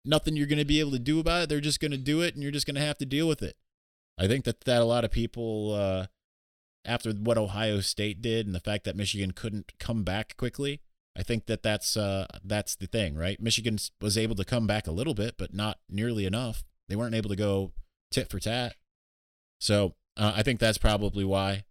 [0.05, 1.49] Nothing you're going to be able to do about it.
[1.49, 3.41] They're just going to do it, and you're just going to have to deal with
[3.41, 3.57] it.
[4.17, 6.07] I think that that a lot of people, uh,
[6.85, 10.81] after what Ohio State did and the fact that Michigan couldn't come back quickly,
[11.17, 13.41] I think that that's uh, that's the thing, right?
[13.41, 16.63] Michigan was able to come back a little bit, but not nearly enough.
[16.87, 17.73] They weren't able to go
[18.11, 18.75] tit for tat.
[19.59, 21.63] So uh, I think that's probably why.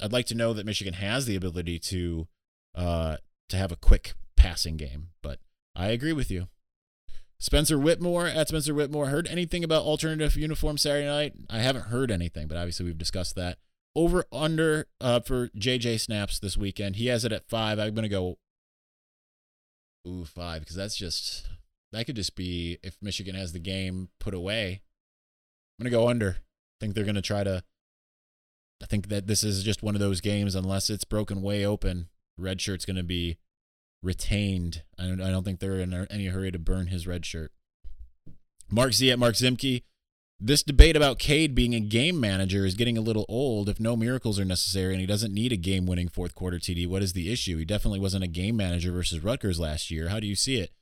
[0.00, 2.28] I'd like to know that Michigan has the ability to
[2.74, 3.16] uh,
[3.48, 5.38] to have a quick passing game, but
[5.74, 6.48] I agree with you.
[7.38, 11.32] Spencer Whitmore at Spencer Whitmore heard anything about alternative uniform Saturday night?
[11.48, 13.56] I haven't heard anything, but obviously we've discussed that.
[13.94, 16.96] Over under uh, for JJ snaps this weekend.
[16.96, 17.78] He has it at five.
[17.78, 18.36] I'm gonna go
[20.06, 21.48] Ooh, five, because that's just
[21.92, 24.82] that could just be if Michigan has the game put away.
[25.78, 26.38] I'm gonna go under.
[26.38, 27.62] I think they're gonna try to.
[28.82, 32.08] I think that this is just one of those games, unless it's broken way open.
[32.38, 33.38] Red shirt's gonna be
[34.02, 34.82] retained.
[34.98, 37.52] I don't, I don't think they're in any hurry to burn his red shirt.
[38.70, 39.82] Mark Z at Mark Zimke.
[40.38, 43.70] This debate about Cade being a game manager is getting a little old.
[43.70, 46.86] If no miracles are necessary and he doesn't need a game winning fourth quarter TD,
[46.86, 47.56] what is the issue?
[47.56, 50.08] He definitely wasn't a game manager versus Rutgers last year.
[50.08, 50.72] How do you see it?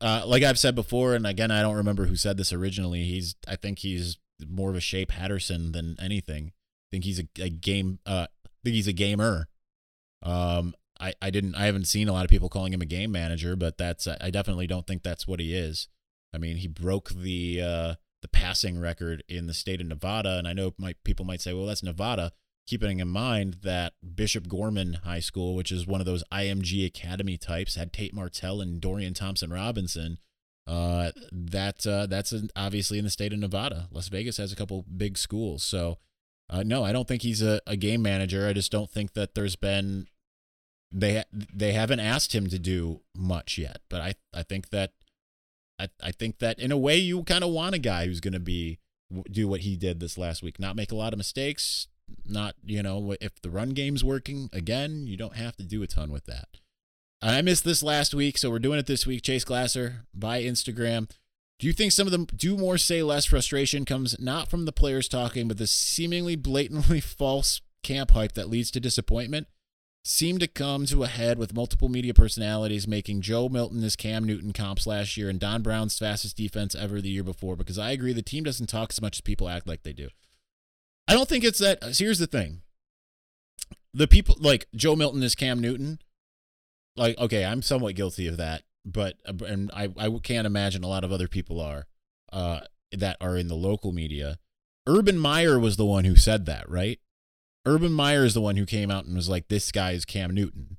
[0.00, 3.02] Uh, like I've said before, and again, I don't remember who said this originally.
[3.04, 6.46] He's, I think he's more of a Shea Patterson than anything.
[6.46, 9.48] I think he's a, a game, uh, I think he's a gamer.
[10.22, 13.10] Um, I, I didn't, I haven't seen a lot of people calling him a game
[13.10, 15.88] manager, but that's, I definitely don't think that's what he is.
[16.32, 20.38] I mean, he broke the, uh, the passing record in the state of Nevada.
[20.38, 22.32] And I know my, people might say, well, that's Nevada.
[22.66, 27.36] Keeping in mind that Bishop Gorman High School, which is one of those IMG Academy
[27.36, 30.18] types, had Tate Martell and Dorian Thompson Robinson.
[30.64, 33.88] Uh, that uh, that's obviously in the state of Nevada.
[33.90, 35.98] Las Vegas has a couple big schools, so
[36.48, 38.46] uh, no, I don't think he's a, a game manager.
[38.46, 40.06] I just don't think that there's been
[40.92, 43.80] they they haven't asked him to do much yet.
[43.88, 44.92] But I I think that
[45.82, 48.34] I, I think that in a way you kind of want a guy who's going
[48.34, 48.78] to be
[49.30, 51.88] do what he did this last week, not make a lot of mistakes,
[52.24, 55.86] not you know if the run game's working again, you don't have to do a
[55.86, 56.48] ton with that.
[57.20, 59.22] I missed this last week, so we're doing it this week.
[59.22, 61.08] Chase Glasser by Instagram.
[61.60, 64.72] Do you think some of the do more say less frustration comes not from the
[64.72, 69.46] players talking, but the seemingly blatantly false camp hype that leads to disappointment?
[70.04, 74.24] Seemed to come to a head with multiple media personalities making Joe Milton his Cam
[74.24, 77.92] Newton comps last year and Don Brown's fastest defense ever the year before because I
[77.92, 80.08] agree the team doesn't talk as much as people act like they do.
[81.06, 81.78] I don't think it's that.
[81.98, 82.62] Here's the thing
[83.94, 86.00] the people like Joe Milton is Cam Newton.
[86.96, 91.04] Like, okay, I'm somewhat guilty of that, but and I, I can't imagine a lot
[91.04, 91.86] of other people are
[92.32, 92.60] uh,
[92.92, 94.38] that are in the local media.
[94.86, 96.98] Urban Meyer was the one who said that, right?
[97.64, 100.34] Urban Meyer is the one who came out and was like, "This guy is Cam
[100.34, 100.78] Newton."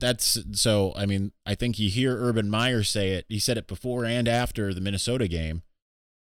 [0.00, 0.92] That's so.
[0.96, 3.26] I mean, I think you hear Urban Meyer say it.
[3.28, 5.62] He said it before and after the Minnesota game.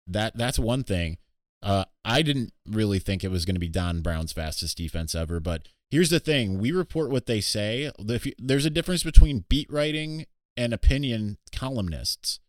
[0.06, 1.18] That that's one thing.
[1.62, 5.40] Uh, I didn't really think it was going to be Don Brown's fastest defense ever,
[5.40, 7.90] but here's the thing: we report what they say.
[7.98, 12.40] You, there's a difference between beat writing and opinion columnists.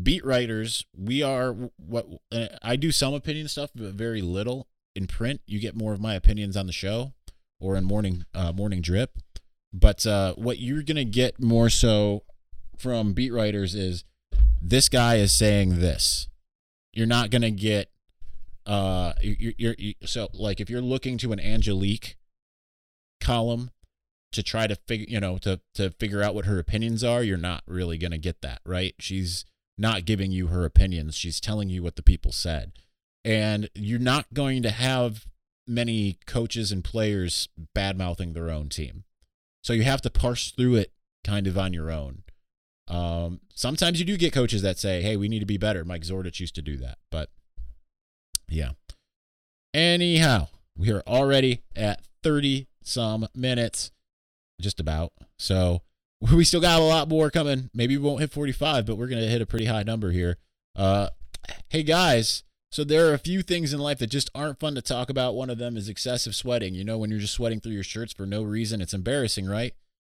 [0.00, 5.06] Beat writers, we are what uh, I do some opinion stuff, but very little in
[5.06, 7.12] print, you get more of my opinions on the show
[7.60, 9.18] or in morning uh, morning drip.
[9.72, 12.24] But uh, what you're gonna get more so
[12.76, 14.04] from beat writers is
[14.60, 16.28] this guy is saying this.
[16.92, 17.90] You're not gonna get
[18.66, 22.16] uh you're, you're, you're so like if you're looking to an Angelique
[23.20, 23.70] column
[24.32, 27.36] to try to figure you know to to figure out what her opinions are, you're
[27.36, 28.94] not really gonna get that right.
[28.98, 29.44] She's
[29.78, 31.16] not giving you her opinions.
[31.16, 32.72] She's telling you what the people said
[33.24, 35.26] and you're not going to have
[35.66, 39.04] many coaches and players bad mouthing their own team.
[39.62, 40.92] So you have to parse through it
[41.24, 42.22] kind of on your own.
[42.88, 46.02] Um, sometimes you do get coaches that say, "Hey, we need to be better." Mike
[46.02, 47.30] Zordich used to do that, but
[48.48, 48.70] yeah.
[49.72, 53.92] Anyhow, we are already at 30 some minutes,
[54.60, 55.12] just about.
[55.38, 55.82] So
[56.20, 57.70] we still got a lot more coming.
[57.72, 60.38] Maybe we won't hit 45, but we're to hit a pretty high number here.
[60.74, 61.08] Uh,
[61.68, 62.42] hey, guys.
[62.72, 65.34] So there are a few things in life that just aren't fun to talk about.
[65.34, 66.74] One of them is excessive sweating.
[66.74, 69.74] You know, when you're just sweating through your shirts for no reason, it's embarrassing, right?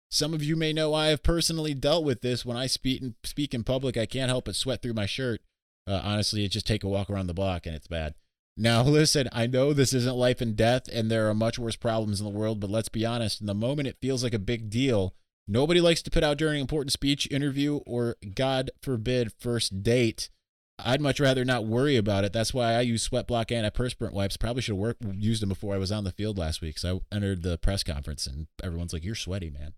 [0.08, 2.44] Some of you may know I have personally dealt with this.
[2.44, 5.40] When I speak in, speak in public, I can't help but sweat through my shirt.
[5.86, 8.14] Uh, honestly, it just take a walk around the block and it's bad.
[8.56, 12.20] Now, listen, I know this isn't life and death, and there are much worse problems
[12.20, 13.40] in the world, but let's be honest.
[13.40, 15.16] In the moment, it feels like a big deal.
[15.48, 20.30] Nobody likes to put out during an important speech, interview, or, God forbid, first date.
[20.78, 22.32] I'd much rather not worry about it.
[22.32, 24.36] That's why I use Sweat Block antiperspirant wipes.
[24.36, 27.00] Probably should have worked, used them before I was on the field last week because
[27.12, 29.74] I entered the press conference and everyone's like, "You're sweaty, man."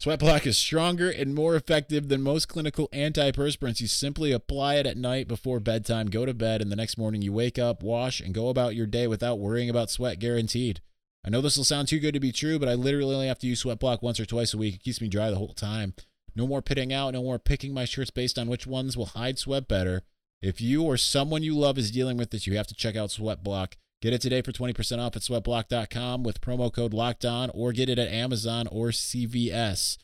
[0.00, 3.80] Sweat Block is stronger and more effective than most clinical antiperspirants.
[3.80, 7.22] You simply apply it at night before bedtime, go to bed, and the next morning
[7.22, 10.18] you wake up, wash, and go about your day without worrying about sweat.
[10.18, 10.80] Guaranteed.
[11.24, 13.38] I know this will sound too good to be true, but I literally only have
[13.38, 14.74] to use Sweat Block once or twice a week.
[14.74, 15.94] It keeps me dry the whole time.
[16.34, 19.38] No more pitting out, no more picking my shirts based on which ones will hide
[19.38, 20.02] sweat better.
[20.40, 23.12] If you or someone you love is dealing with this, you have to check out
[23.12, 23.76] Sweat Block.
[24.00, 27.88] Get it today for 20% off at sweatblock.com with promo code locked on or get
[27.88, 29.98] it at Amazon or CVS.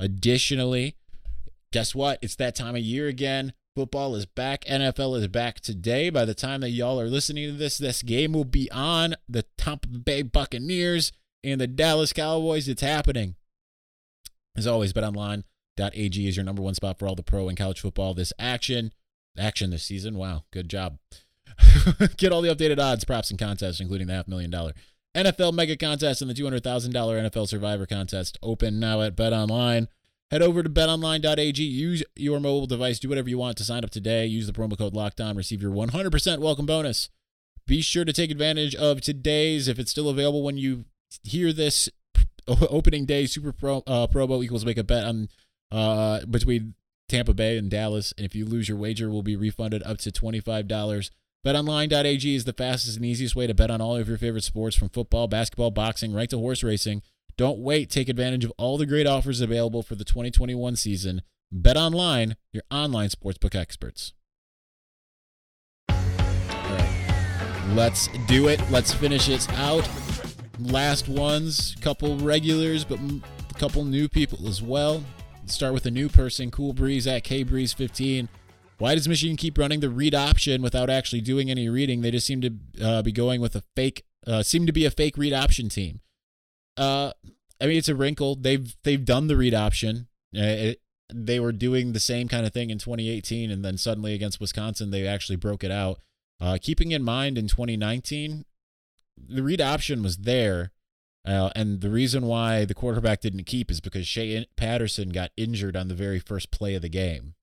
[0.00, 0.96] Additionally,
[1.72, 2.18] guess what?
[2.20, 3.52] It's that time of year again.
[3.76, 4.64] Football is back.
[4.64, 6.10] NFL is back today.
[6.10, 9.14] By the time that y'all are listening to this, this game will be on.
[9.28, 11.12] The Tampa Bay Buccaneers
[11.44, 12.68] and the Dallas Cowboys.
[12.68, 13.36] It's happening.
[14.56, 14.92] As always,
[15.76, 18.14] betonline.ag is your number one spot for all the pro and college football.
[18.14, 18.92] This action,
[19.38, 20.16] action this season.
[20.16, 20.98] Wow, good job.
[22.16, 24.72] Get all the updated odds, props, and contests, including the half million dollar
[25.14, 26.60] NFL Mega Contest and the $200,000
[26.90, 28.36] NFL Survivor Contest.
[28.42, 29.86] Open now at BetOnline.
[30.30, 31.62] Head over to betonline.ag.
[31.62, 32.98] Use your mobile device.
[32.98, 34.26] Do whatever you want to sign up today.
[34.26, 35.36] Use the promo code LOCKDOWN.
[35.36, 37.10] Receive your 100% welcome bonus.
[37.66, 40.86] Be sure to take advantage of today's, if it's still available when you
[41.22, 41.88] hear this,
[42.48, 45.28] opening day Super Pro, uh, Promo equals make a bet on
[45.74, 46.74] uh, between
[47.08, 48.14] Tampa Bay and Dallas.
[48.16, 51.10] And if you lose your wager, will be refunded up to $25.
[51.44, 54.76] BetOnline.ag is the fastest and easiest way to bet on all of your favorite sports
[54.76, 57.02] from football, basketball, boxing, right to horse racing.
[57.36, 57.90] Don't wait.
[57.90, 61.22] Take advantage of all the great offers available for the 2021 season.
[61.50, 64.12] Bet online, your online sportsbook experts.
[65.88, 65.96] All
[66.46, 67.64] right.
[67.74, 68.60] Let's do it.
[68.70, 69.88] Let's finish it out.
[70.60, 75.02] Last ones, couple regulars, but a couple new people as well.
[75.46, 78.28] Start with a new person, Cool Breeze at K Breeze 15.
[78.78, 82.00] Why does Michigan keep running the read option without actually doing any reading?
[82.00, 82.50] They just seem to
[82.82, 86.00] uh, be going with a fake, uh, seem to be a fake read option team.
[86.76, 87.12] Uh,
[87.60, 88.36] I mean, it's a wrinkle.
[88.36, 90.08] They've they've done the read option.
[90.36, 90.80] Uh, it,
[91.12, 94.90] they were doing the same kind of thing in 2018, and then suddenly against Wisconsin,
[94.90, 96.00] they actually broke it out.
[96.40, 98.44] Uh, keeping in mind in 2019,
[99.16, 100.72] the read option was there,
[101.26, 105.76] uh, and the reason why the quarterback didn't keep is because Shea Patterson got injured
[105.76, 107.34] on the very first play of the game.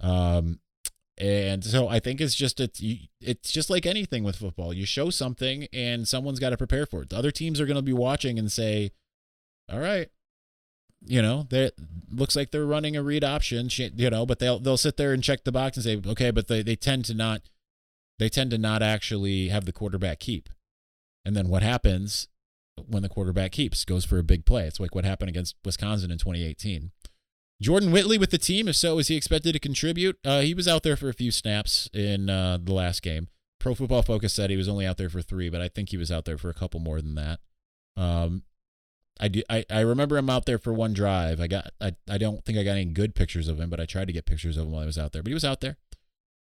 [0.00, 0.60] Um,
[1.18, 2.80] and so I think it's just it's
[3.20, 4.72] it's just like anything with football.
[4.72, 7.10] You show something and someone's got to prepare for it.
[7.10, 8.90] The other teams are going to be watching and say,
[9.70, 10.08] "All right,
[11.06, 11.70] you know, they
[12.10, 15.22] looks like they're running a read option, you know, but they'll they'll sit there and
[15.22, 17.42] check the box and say, "Okay, but they they tend to not
[18.18, 20.48] they tend to not actually have the quarterback keep."
[21.24, 22.28] And then what happens
[22.86, 24.66] when the quarterback keeps goes for a big play.
[24.66, 26.90] It's like what happened against Wisconsin in 2018.
[27.62, 28.68] Jordan Whittley with the team.
[28.68, 30.18] If so, is he expected to contribute?
[30.24, 33.28] Uh, he was out there for a few snaps in uh, the last game.
[33.60, 35.96] Pro Football Focus said he was only out there for three, but I think he
[35.96, 37.40] was out there for a couple more than that.
[37.96, 38.42] Um,
[39.20, 39.42] I do.
[39.48, 41.40] I, I remember him out there for one drive.
[41.40, 41.70] I got.
[41.80, 44.12] I, I don't think I got any good pictures of him, but I tried to
[44.12, 45.22] get pictures of him while I was out there.
[45.22, 45.76] But he was out there.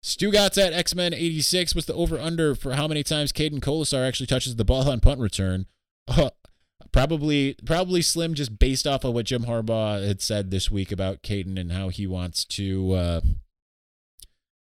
[0.02, 4.06] Stugotz at X Men 86 was the over under for how many times Caden Kolesar
[4.06, 5.66] actually touches the ball on punt return.
[6.08, 6.30] Uh,
[6.92, 11.22] Probably, probably slim, just based off of what Jim Harbaugh had said this week about
[11.22, 13.20] Caden and how he wants to, uh,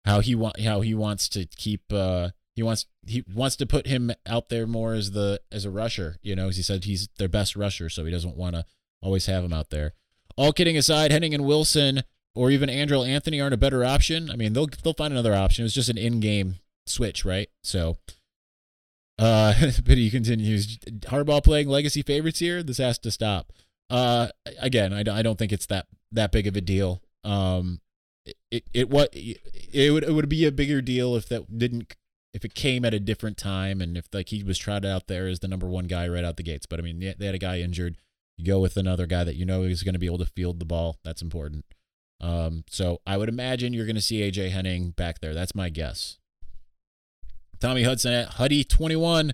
[0.06, 3.86] how he want, how he wants to keep, uh, he wants he wants to put
[3.86, 6.16] him out there more as the as a rusher.
[6.22, 8.64] You know, as he said, he's their best rusher, so he doesn't want to
[9.02, 9.92] always have him out there.
[10.34, 12.04] All kidding aside, Henning and Wilson
[12.34, 14.30] or even Andrel Anthony aren't a better option.
[14.30, 15.66] I mean, they'll they'll find another option.
[15.66, 16.56] It's just an in-game
[16.86, 17.50] switch, right?
[17.62, 17.98] So
[19.18, 19.54] uh,
[19.84, 20.78] but he continues.
[20.78, 22.62] Harbaugh playing legacy favorites here.
[22.62, 23.52] This has to stop.
[23.90, 27.02] Uh, again, I, I don't think it's that that big of a deal.
[27.22, 27.80] Um,
[28.50, 31.94] it it what it would it would be a bigger deal if that didn't
[32.32, 35.28] if it came at a different time and if like he was trotted out there
[35.28, 36.66] as the number one guy right out the gates.
[36.66, 37.96] But I mean, they had a guy injured.
[38.36, 40.58] You go with another guy that you know is going to be able to field
[40.58, 40.98] the ball.
[41.04, 41.64] That's important.
[42.20, 45.34] Um, so I would imagine you're going to see AJ Henning back there.
[45.34, 46.18] That's my guess.
[47.64, 49.30] Tommy Hudson at Huddy21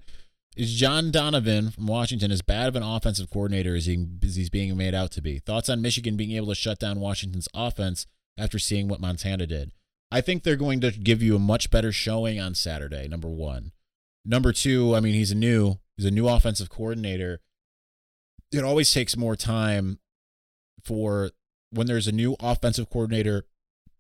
[0.55, 4.49] is John Donovan from Washington as bad of an offensive coordinator as, he, as he's
[4.49, 5.41] being made out to be?
[5.41, 8.07] Thoughts on Michigan being able to shut down Washington's offense
[8.39, 9.73] after seeing what Montana did?
[10.13, 13.73] I think they're going to give you a much better showing on Saturday, number one.
[14.25, 17.41] Number two, I mean, he's a new he's a new offensive coordinator.
[18.53, 19.99] It always takes more time
[20.85, 21.33] for
[21.71, 23.47] when there's a new offensive coordinator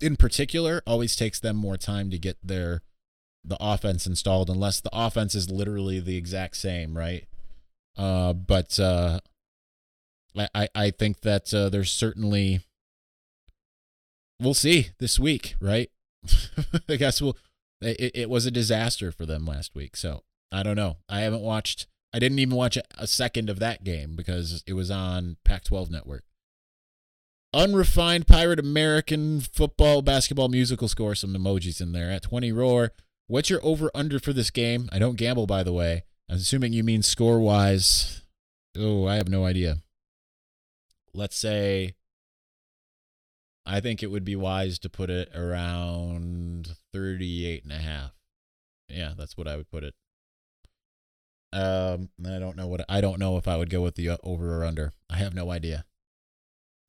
[0.00, 2.82] in particular, always takes them more time to get their
[3.44, 7.26] the offense installed unless the offense is literally the exact same, right?
[7.96, 9.20] Uh, but uh,
[10.54, 12.60] I I think that uh, there's certainly
[14.40, 15.90] we'll see this week, right?
[16.88, 17.36] I guess we'll.
[17.82, 20.22] It, it was a disaster for them last week, so
[20.52, 20.98] I don't know.
[21.08, 21.86] I haven't watched.
[22.12, 26.24] I didn't even watch a second of that game because it was on Pac-12 network.
[27.54, 31.14] Unrefined pirate American football basketball musical score.
[31.14, 32.92] Some emojis in there at 20 roar.
[33.30, 34.88] What's your over under for this game?
[34.90, 36.02] I don't gamble, by the way.
[36.28, 38.22] I'm assuming you mean score wise.
[38.76, 39.76] Oh, I have no idea.
[41.14, 41.94] Let's say
[43.64, 48.10] I think it would be wise to put it around 38 and a half.
[48.88, 49.94] Yeah, that's what I would put it.
[51.52, 54.16] Um, I don't know what I don't know if I would go with the uh,
[54.24, 54.92] over or under.
[55.08, 55.84] I have no idea.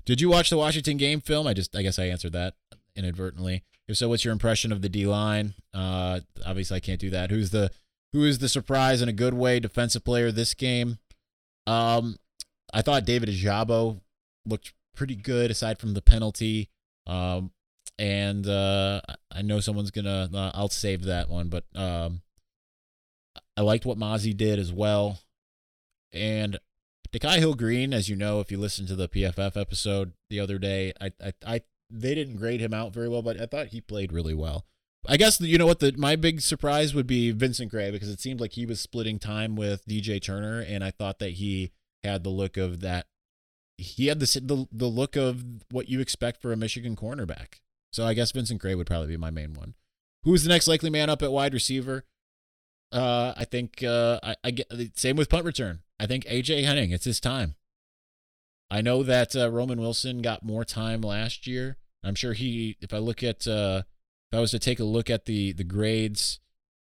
[0.05, 1.45] Did you watch the Washington game film?
[1.45, 2.55] I just I guess I answered that
[2.95, 3.63] inadvertently.
[3.87, 5.53] If so, what's your impression of the D line?
[5.73, 7.29] Uh, obviously, I can't do that.
[7.29, 7.71] Who's the
[8.13, 10.99] who is the surprise in a good way defensive player this game?
[11.67, 12.17] Um,
[12.73, 14.01] I thought David Ojabo
[14.45, 16.69] looked pretty good aside from the penalty.
[17.07, 17.51] Um,
[17.97, 19.01] and uh,
[19.31, 20.29] I know someone's gonna.
[20.33, 22.21] Uh, I'll save that one, but um,
[23.55, 25.19] I liked what Mazi did as well.
[26.11, 26.59] And
[27.13, 30.93] Nikhai Hill-Green, as you know, if you listened to the PFF episode the other day,
[30.99, 31.61] I I, I
[31.91, 34.65] they didn't grade him out very well, but I thought he played really well.
[35.07, 38.19] I guess you know what the my big surprise would be Vincent Gray because it
[38.19, 41.71] seemed like he was splitting time with DJ Turner, and I thought that he
[42.03, 43.07] had the look of that.
[43.77, 47.59] He had the the, the look of what you expect for a Michigan cornerback.
[47.91, 49.73] So I guess Vincent Gray would probably be my main one.
[50.23, 52.05] Who's the next likely man up at wide receiver?
[52.91, 54.67] Uh, I think uh, I, I get
[54.97, 55.79] same with punt return.
[55.99, 56.91] I think AJ Henning.
[56.91, 57.55] It's his time.
[58.69, 61.77] I know that uh, Roman Wilson got more time last year.
[62.03, 62.77] I'm sure he.
[62.81, 63.83] If I look at, uh,
[64.31, 66.39] if I was to take a look at the the grades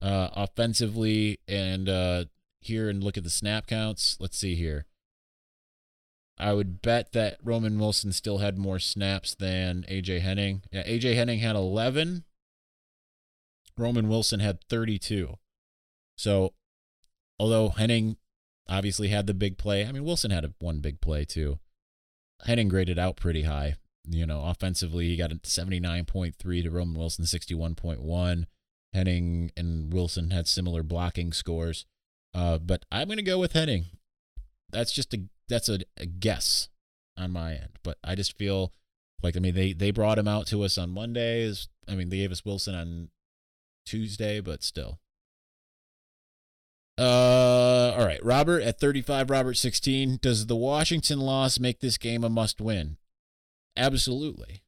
[0.01, 2.25] uh, offensively and uh,
[2.59, 4.85] here and look at the snap counts, let's see here.
[6.37, 10.63] I would bet that Roman Wilson still had more snaps than AJ Henning.
[10.71, 12.23] Yeah, AJ Henning had 11.
[13.77, 15.37] Roman Wilson had 32.
[16.17, 16.53] So,
[17.37, 18.17] although Henning
[18.67, 21.59] obviously had the big play, I mean Wilson had a, one big play too.
[22.45, 23.75] Henning graded out pretty high.
[24.07, 28.45] You know, offensively, he got a 79.3 to Roman Wilson 61.1.
[28.93, 31.85] Henning and Wilson had similar blocking scores.
[32.33, 33.85] Uh, but I'm going to go with Henning.
[34.69, 36.69] That's just a that's a, a, guess
[37.17, 37.79] on my end.
[37.83, 38.73] But I just feel
[39.21, 41.67] like I mean they they brought him out to us on Mondays.
[41.87, 43.09] I mean they gave us Wilson on
[43.85, 44.99] Tuesday, but still.
[46.97, 50.19] Uh, all right, Robert at 35, Robert 16.
[50.21, 52.97] Does the Washington loss make this game a must win?
[53.77, 54.61] Absolutely.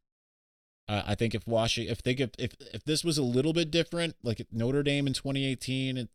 [0.88, 3.72] Uh, I think if Washington, if they if, if if this was a little bit
[3.72, 6.10] different, like Notre Dame in 2018, it,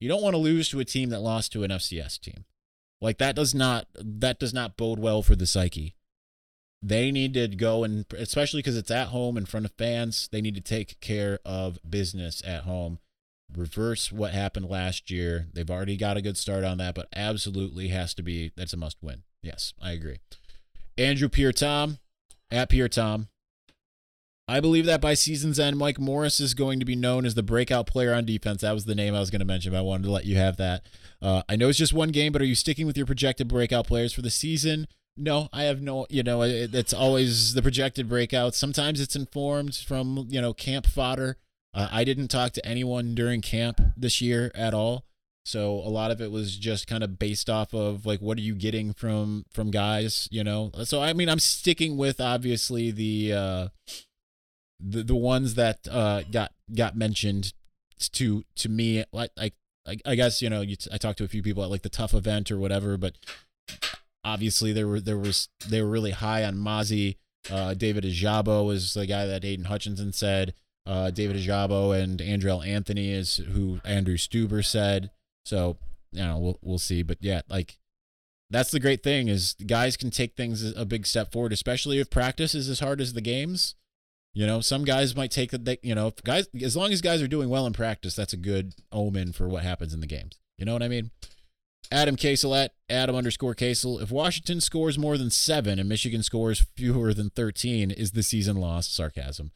[0.00, 2.44] you don't want to lose to a team that lost to an FCS team.
[3.00, 5.96] Like that does not that does not bode well for the psyche.
[6.80, 10.40] They need to go and especially because it's at home in front of fans, they
[10.40, 13.00] need to take care of business at home.
[13.54, 15.48] Reverse what happened last year.
[15.52, 18.76] They've already got a good start on that, but absolutely has to be that's a
[18.76, 19.24] must win.
[19.42, 20.18] Yes, I agree.
[20.96, 21.98] Andrew Pierre Tom,
[22.52, 23.28] at Pierre Tom.
[24.48, 27.42] I believe that by season's end, Mike Morris is going to be known as the
[27.42, 28.60] breakout player on defense.
[28.60, 30.36] That was the name I was going to mention, but I wanted to let you
[30.36, 30.84] have that.
[31.22, 33.86] Uh, I know it's just one game, but are you sticking with your projected breakout
[33.86, 34.88] players for the season?
[35.16, 38.54] No, I have no, you know, it, it's always the projected breakouts.
[38.54, 41.36] Sometimes it's informed from, you know, camp fodder.
[41.72, 45.04] Uh, I didn't talk to anyone during camp this year at all.
[45.44, 48.42] So a lot of it was just kind of based off of like what are
[48.42, 50.70] you getting from from guys, you know.
[50.84, 53.68] So I mean, I'm sticking with obviously the uh
[54.78, 57.52] the the ones that uh got got mentioned
[58.12, 59.54] to to me like like
[60.04, 61.88] I, guess you know you t- I talked to a few people at like the
[61.88, 63.14] tough event or whatever, but
[64.24, 67.16] obviously there were there was they were really high on Mazi.
[67.50, 70.54] Uh, David Ojabo was the guy that Aidan Hutchinson said.
[70.86, 75.10] Uh, David Ojabo and Andrel Anthony is who Andrew Stueber said.
[75.44, 75.76] So,
[76.12, 77.02] you know, we'll we'll see.
[77.02, 77.78] But yeah, like
[78.50, 82.10] that's the great thing is guys can take things a big step forward, especially if
[82.10, 83.74] practice is as hard as the games.
[84.34, 85.84] You know, some guys might take that.
[85.84, 88.74] You know, guys as long as guys are doing well in practice, that's a good
[88.90, 90.38] omen for what happens in the games.
[90.58, 91.10] You know what I mean?
[91.90, 93.98] Adam Casel at Adam underscore Casel.
[93.98, 98.56] If Washington scores more than seven and Michigan scores fewer than 13, is the season
[98.56, 98.94] lost?
[98.94, 99.50] Sarcasm.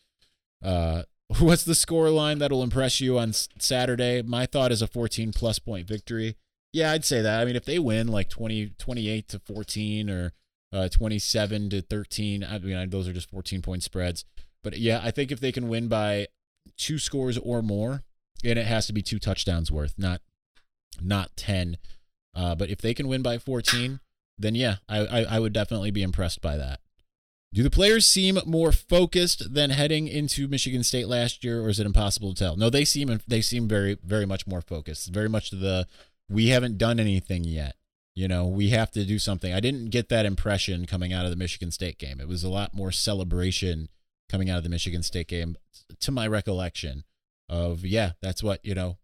[0.62, 1.02] Uh,
[1.38, 4.22] what's the score line that'll impress you on Saturday?
[4.22, 6.36] My thought is a 14 plus point victory.
[6.72, 7.40] Yeah, I'd say that.
[7.40, 10.32] I mean, if they win like 20, 28 to 14 or
[10.72, 14.24] uh, 27 to 13, I mean, those are just 14 point spreads.
[14.62, 16.26] But yeah, I think if they can win by
[16.76, 18.02] two scores or more,
[18.44, 20.20] and it has to be two touchdowns worth, not
[21.00, 21.76] not 10
[22.36, 23.98] uh, but if they can win by 14,
[24.38, 26.80] then yeah, I, I, I would definitely be impressed by that.
[27.52, 31.80] Do the players seem more focused than heading into Michigan State last year, or is
[31.80, 32.56] it impossible to tell?
[32.56, 35.12] No, they seem they seem very very much more focused.
[35.12, 35.86] Very much the
[36.28, 37.76] we haven't done anything yet.
[38.14, 39.52] You know, we have to do something.
[39.52, 42.20] I didn't get that impression coming out of the Michigan State game.
[42.20, 43.88] It was a lot more celebration
[44.28, 45.56] coming out of the Michigan State game,
[46.00, 47.04] to my recollection.
[47.48, 48.98] Of yeah, that's what you know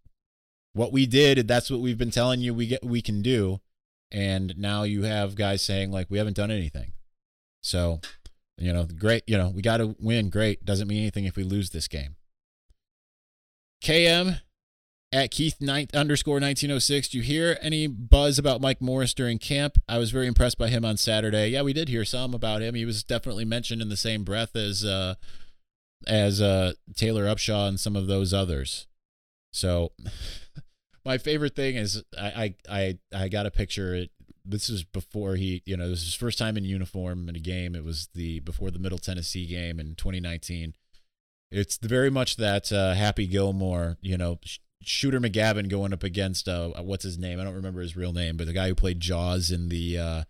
[0.73, 3.61] what we did, that's what we've been telling you we get we can do.
[4.11, 6.93] And now you have guys saying like we haven't done anything.
[7.63, 8.01] So,
[8.63, 10.31] you know, great, you know, we got to win.
[10.31, 10.65] Great.
[10.65, 12.17] Doesn't mean anything if we lose this game.
[13.83, 14.41] KM
[15.13, 17.09] at Keith ninth underscore 1906.
[17.09, 19.79] Do you hear any buzz about Mike Morris during camp?
[19.89, 21.49] I was very impressed by him on Saturday.
[21.49, 22.75] Yeah, we did hear some about him.
[22.75, 25.17] He was definitely mentioned in the same breath as uh,
[26.07, 28.87] as uh, Taylor Upshaw and some of those others.
[29.53, 29.93] So
[31.05, 34.07] my favorite thing is I I I, I got a picture.
[34.45, 37.41] This is before he, you know, this is his first time in uniform in a
[37.41, 37.75] game.
[37.75, 40.75] It was the before the Middle Tennessee game in 2019.
[41.51, 44.39] It's very much that uh, Happy Gilmore, you know,
[44.83, 47.39] Shooter McGavin going up against uh, what's his name?
[47.39, 50.23] I don't remember his real name, but the guy who played Jaws in the uh,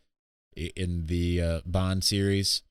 [0.54, 2.62] in the uh, Bond series.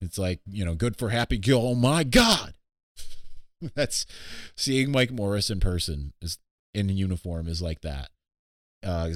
[0.00, 1.60] It's like you know, good for Happy Gil.
[1.60, 2.54] Oh my God,
[3.74, 4.06] that's
[4.56, 6.38] seeing Mike Morris in person is
[6.74, 8.10] in uniform is like that.
[8.82, 9.10] Uh,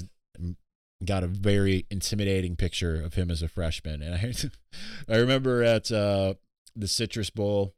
[1.06, 4.34] got a very intimidating picture of him as a freshman, and I
[5.12, 6.34] I remember at uh,
[6.74, 7.74] the Citrus Bowl.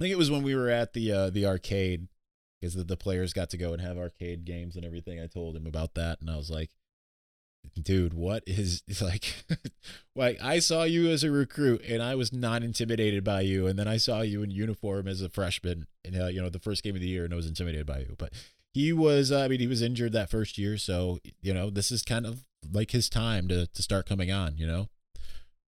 [0.00, 2.08] I think it was when we were at the uh, the arcade
[2.60, 5.20] because the, the players got to go and have arcade games and everything.
[5.20, 6.70] I told him about that, and I was like,
[7.82, 9.44] dude, what is like
[10.14, 13.78] like I saw you as a recruit and I was not intimidated by you and
[13.78, 16.82] then I saw you in uniform as a freshman and uh, you know the first
[16.82, 18.32] game of the year and I was intimidated by you but
[18.72, 21.90] he was uh, I mean he was injured that first year so you know this
[21.90, 24.88] is kind of like his time to to start coming on you know?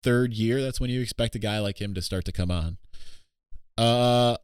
[0.03, 2.79] Third year that's when you expect a guy like him to start to come on.
[3.77, 4.37] Uh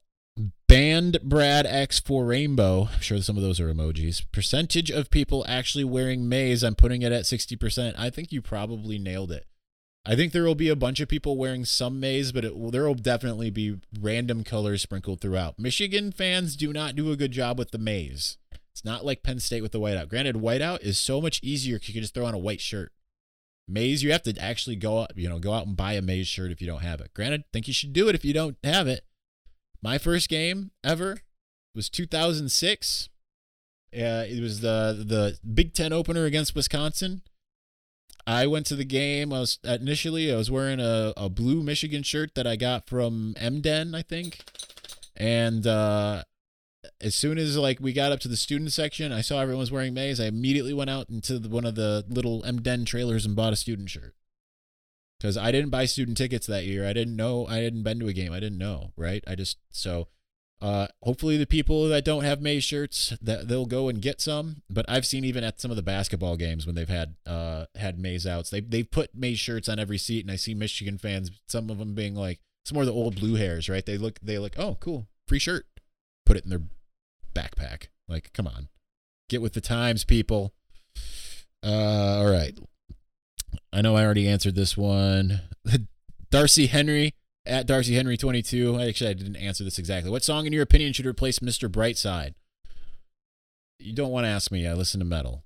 [0.69, 2.89] band brad x for rainbow.
[2.93, 4.25] I'm sure some of those are emojis.
[4.33, 8.99] Percentage of people actually wearing maize i'm putting it at 60% i think you probably
[8.99, 9.47] nailed it.
[10.05, 12.85] I think there will be a bunch of people wearing some maize but it, there
[12.85, 15.59] will definitely be random colors sprinkled throughout.
[15.59, 18.39] Michigan fans do not do a good job with the maize
[18.73, 20.09] it's not like Penn State with the whiteout.
[20.09, 22.93] Granted, whiteout is so much easier because you can just throw on a white shirt.
[23.69, 26.27] Maize, you have to actually go out, you know, go out and buy a Maize
[26.27, 27.13] shirt if you don't have it.
[27.15, 29.05] Granted, think you should do it if you don't have it.
[29.83, 31.19] My first game ever
[31.75, 33.09] was 2006.
[33.95, 37.23] Uh, it was the the Big Ten opener against Wisconsin.
[38.27, 39.33] I went to the game.
[39.33, 43.35] I was initially I was wearing a, a blue Michigan shirt that I got from
[43.37, 44.39] M Den, I think,
[45.17, 46.23] and uh,
[47.01, 49.73] as soon as like we got up to the student section, I saw everyone was
[49.73, 50.21] wearing maize.
[50.21, 53.53] I immediately went out into the, one of the little M Den trailers and bought
[53.53, 54.15] a student shirt
[55.19, 56.87] because I didn't buy student tickets that year.
[56.87, 57.47] I didn't know.
[57.47, 58.33] I hadn't been to a game.
[58.33, 58.93] I didn't know.
[58.97, 59.23] Right.
[59.27, 60.09] I just so.
[60.61, 64.63] Uh, hopefully the people that don't have maize shirts that they'll go and get some.
[64.71, 67.99] But I've seen even at some of the basketball games when they've had uh had
[67.99, 71.33] maize outs, they they've put maize shirts on every seat, and I see Michigan fans,
[71.49, 73.85] some of them being like, some more of the old blue hairs, right?
[73.85, 75.67] They look they look, oh cool, free shirt,
[76.25, 76.63] put it in their
[77.35, 77.89] backpack.
[78.09, 78.69] Like, come on,
[79.29, 80.53] get with the times, people.
[81.65, 82.59] Uh, all right.
[83.73, 85.41] I know I already answered this one.
[86.31, 87.15] Darcy Henry
[87.47, 88.81] at Darcy Henry 22.
[88.81, 90.11] Actually, I didn't answer this exactly.
[90.11, 91.69] What song, in your opinion, should replace Mr.
[91.69, 92.35] Brightside?
[93.79, 94.67] You don't want to ask me.
[94.67, 95.45] I listen to metal.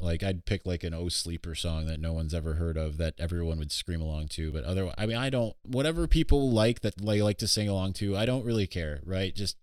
[0.00, 3.14] Like I'd pick like an "Oh Sleeper" song that no one's ever heard of that
[3.18, 4.52] everyone would scream along to.
[4.52, 5.54] But otherwise, I mean, I don't.
[5.62, 9.00] Whatever people like that they like to sing along to, I don't really care.
[9.06, 9.34] Right?
[9.34, 9.56] Just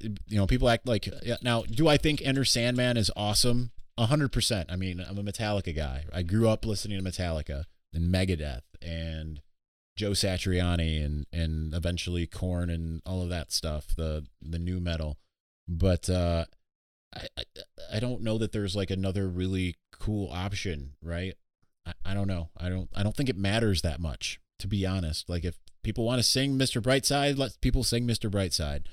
[0.00, 1.08] you know, people act like
[1.42, 1.62] now.
[1.62, 3.70] Do I think Enter Sandman is awesome?
[3.98, 4.70] hundred percent.
[4.72, 6.04] I mean, I'm a Metallica guy.
[6.12, 9.40] I grew up listening to Metallica and Megadeth and
[9.96, 13.94] Joe Satriani and and eventually Korn and all of that stuff.
[13.96, 15.18] The the nu metal,
[15.68, 16.46] but uh,
[17.14, 17.42] I, I
[17.94, 21.34] I don't know that there's like another really cool option, right?
[21.86, 22.50] I, I don't know.
[22.56, 24.40] I don't I don't think it matters that much.
[24.58, 25.28] to be honest.
[25.28, 26.80] Like if people want to sing Mr.
[26.82, 28.30] Brightside, let people sing Mr.
[28.30, 28.86] Brightside.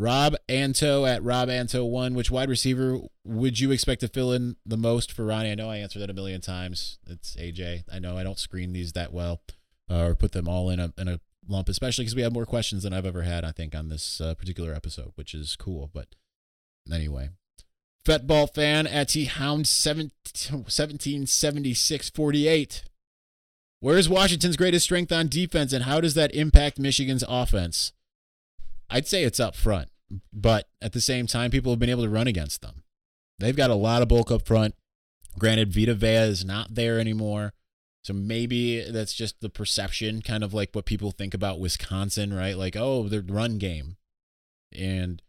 [0.00, 2.14] Rob Anto at Rob Anto one.
[2.14, 5.52] Which wide receiver would you expect to fill in the most for Ronnie?
[5.52, 6.98] I know I answered that a million times.
[7.06, 7.82] It's AJ.
[7.92, 9.42] I know I don't screen these that well,
[9.90, 12.46] uh, or put them all in a in a lump, especially because we have more
[12.46, 13.44] questions than I've ever had.
[13.44, 15.90] I think on this uh, particular episode, which is cool.
[15.92, 16.14] But
[16.90, 17.28] anyway,
[18.02, 22.84] Fetball fan at T Hound 1776 48.
[23.80, 27.92] Where's Washington's greatest strength on defense, and how does that impact Michigan's offense?
[28.90, 29.88] I'd say it's up front,
[30.32, 32.82] but at the same time, people have been able to run against them.
[33.38, 34.74] They've got a lot of bulk up front.
[35.38, 37.52] Granted, Vita Vea is not there anymore.
[38.02, 42.56] So maybe that's just the perception, kind of like what people think about Wisconsin, right?
[42.56, 43.96] Like, oh, the run game.
[44.72, 45.20] And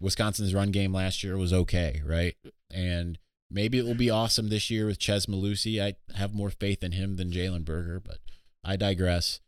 [0.00, 2.36] Wisconsin's run game last year was okay, right?
[2.70, 3.18] And
[3.50, 5.82] maybe it will be awesome this year with Chez Mellusi.
[5.82, 8.18] I have more faith in him than Jalen Berger, but
[8.62, 9.40] I digress.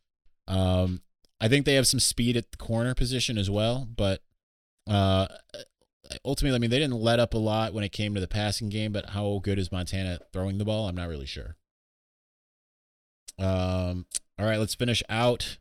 [0.49, 1.03] Um,
[1.41, 4.23] I think they have some speed at the corner position as well, but
[4.91, 5.27] uh,
[6.25, 8.69] ultimately, I mean, they didn't let up a lot when it came to the passing
[8.69, 10.89] game, but how good is Montana throwing the ball?
[10.89, 11.57] I'm not really sure.
[13.39, 14.07] Um,
[14.39, 15.59] all right, let's finish out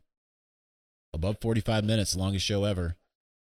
[1.14, 2.96] above 45 minutes, longest show ever.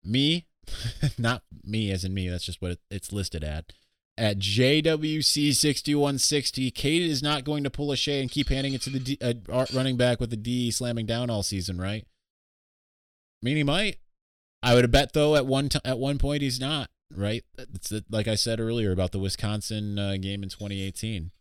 [0.03, 0.47] Me,
[1.17, 3.71] not me as in me, that's just what it's listed at.
[4.17, 8.89] At JWC6160, Cade is not going to pull a Shea and keep handing it to
[8.89, 9.35] the D, uh,
[9.75, 12.03] running back with the D slamming down all season, right?
[12.03, 13.97] I mean, he might.
[14.67, 17.45] I would bet though at one t- at one point he's not right.
[17.57, 21.31] It's the, like I said earlier about the Wisconsin uh, game in 2018.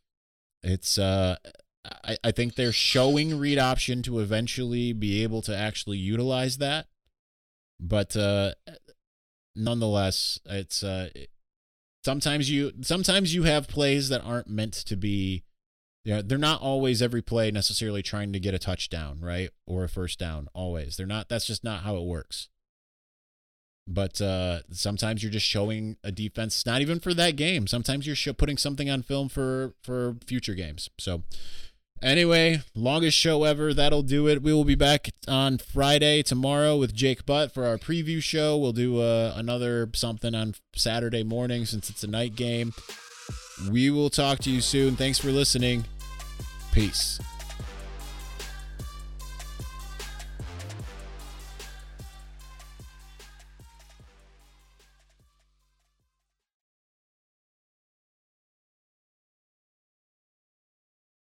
[0.62, 1.34] It's uh,
[2.04, 6.86] I I think they're showing read option to eventually be able to actually utilize that,
[7.80, 8.52] but uh,
[9.56, 11.08] nonetheless, it's uh,
[12.04, 15.42] sometimes you sometimes you have plays that aren't meant to be
[16.04, 19.50] yeah, they're not always every play necessarily trying to get a touchdown, right?
[19.66, 20.46] Or a first down.
[20.54, 20.96] Always.
[20.96, 22.48] They're not that's just not how it works.
[23.88, 27.66] But uh sometimes you're just showing a defense not even for that game.
[27.66, 30.90] Sometimes you're putting something on film for for future games.
[30.98, 31.22] So
[32.02, 33.72] Anyway, longest show ever.
[33.72, 34.42] That'll do it.
[34.42, 38.56] We will be back on Friday tomorrow with Jake Butt for our preview show.
[38.58, 42.74] We'll do uh, another something on Saturday morning since it's a night game.
[43.70, 44.96] We will talk to you soon.
[44.96, 45.86] Thanks for listening.
[46.72, 47.18] Peace.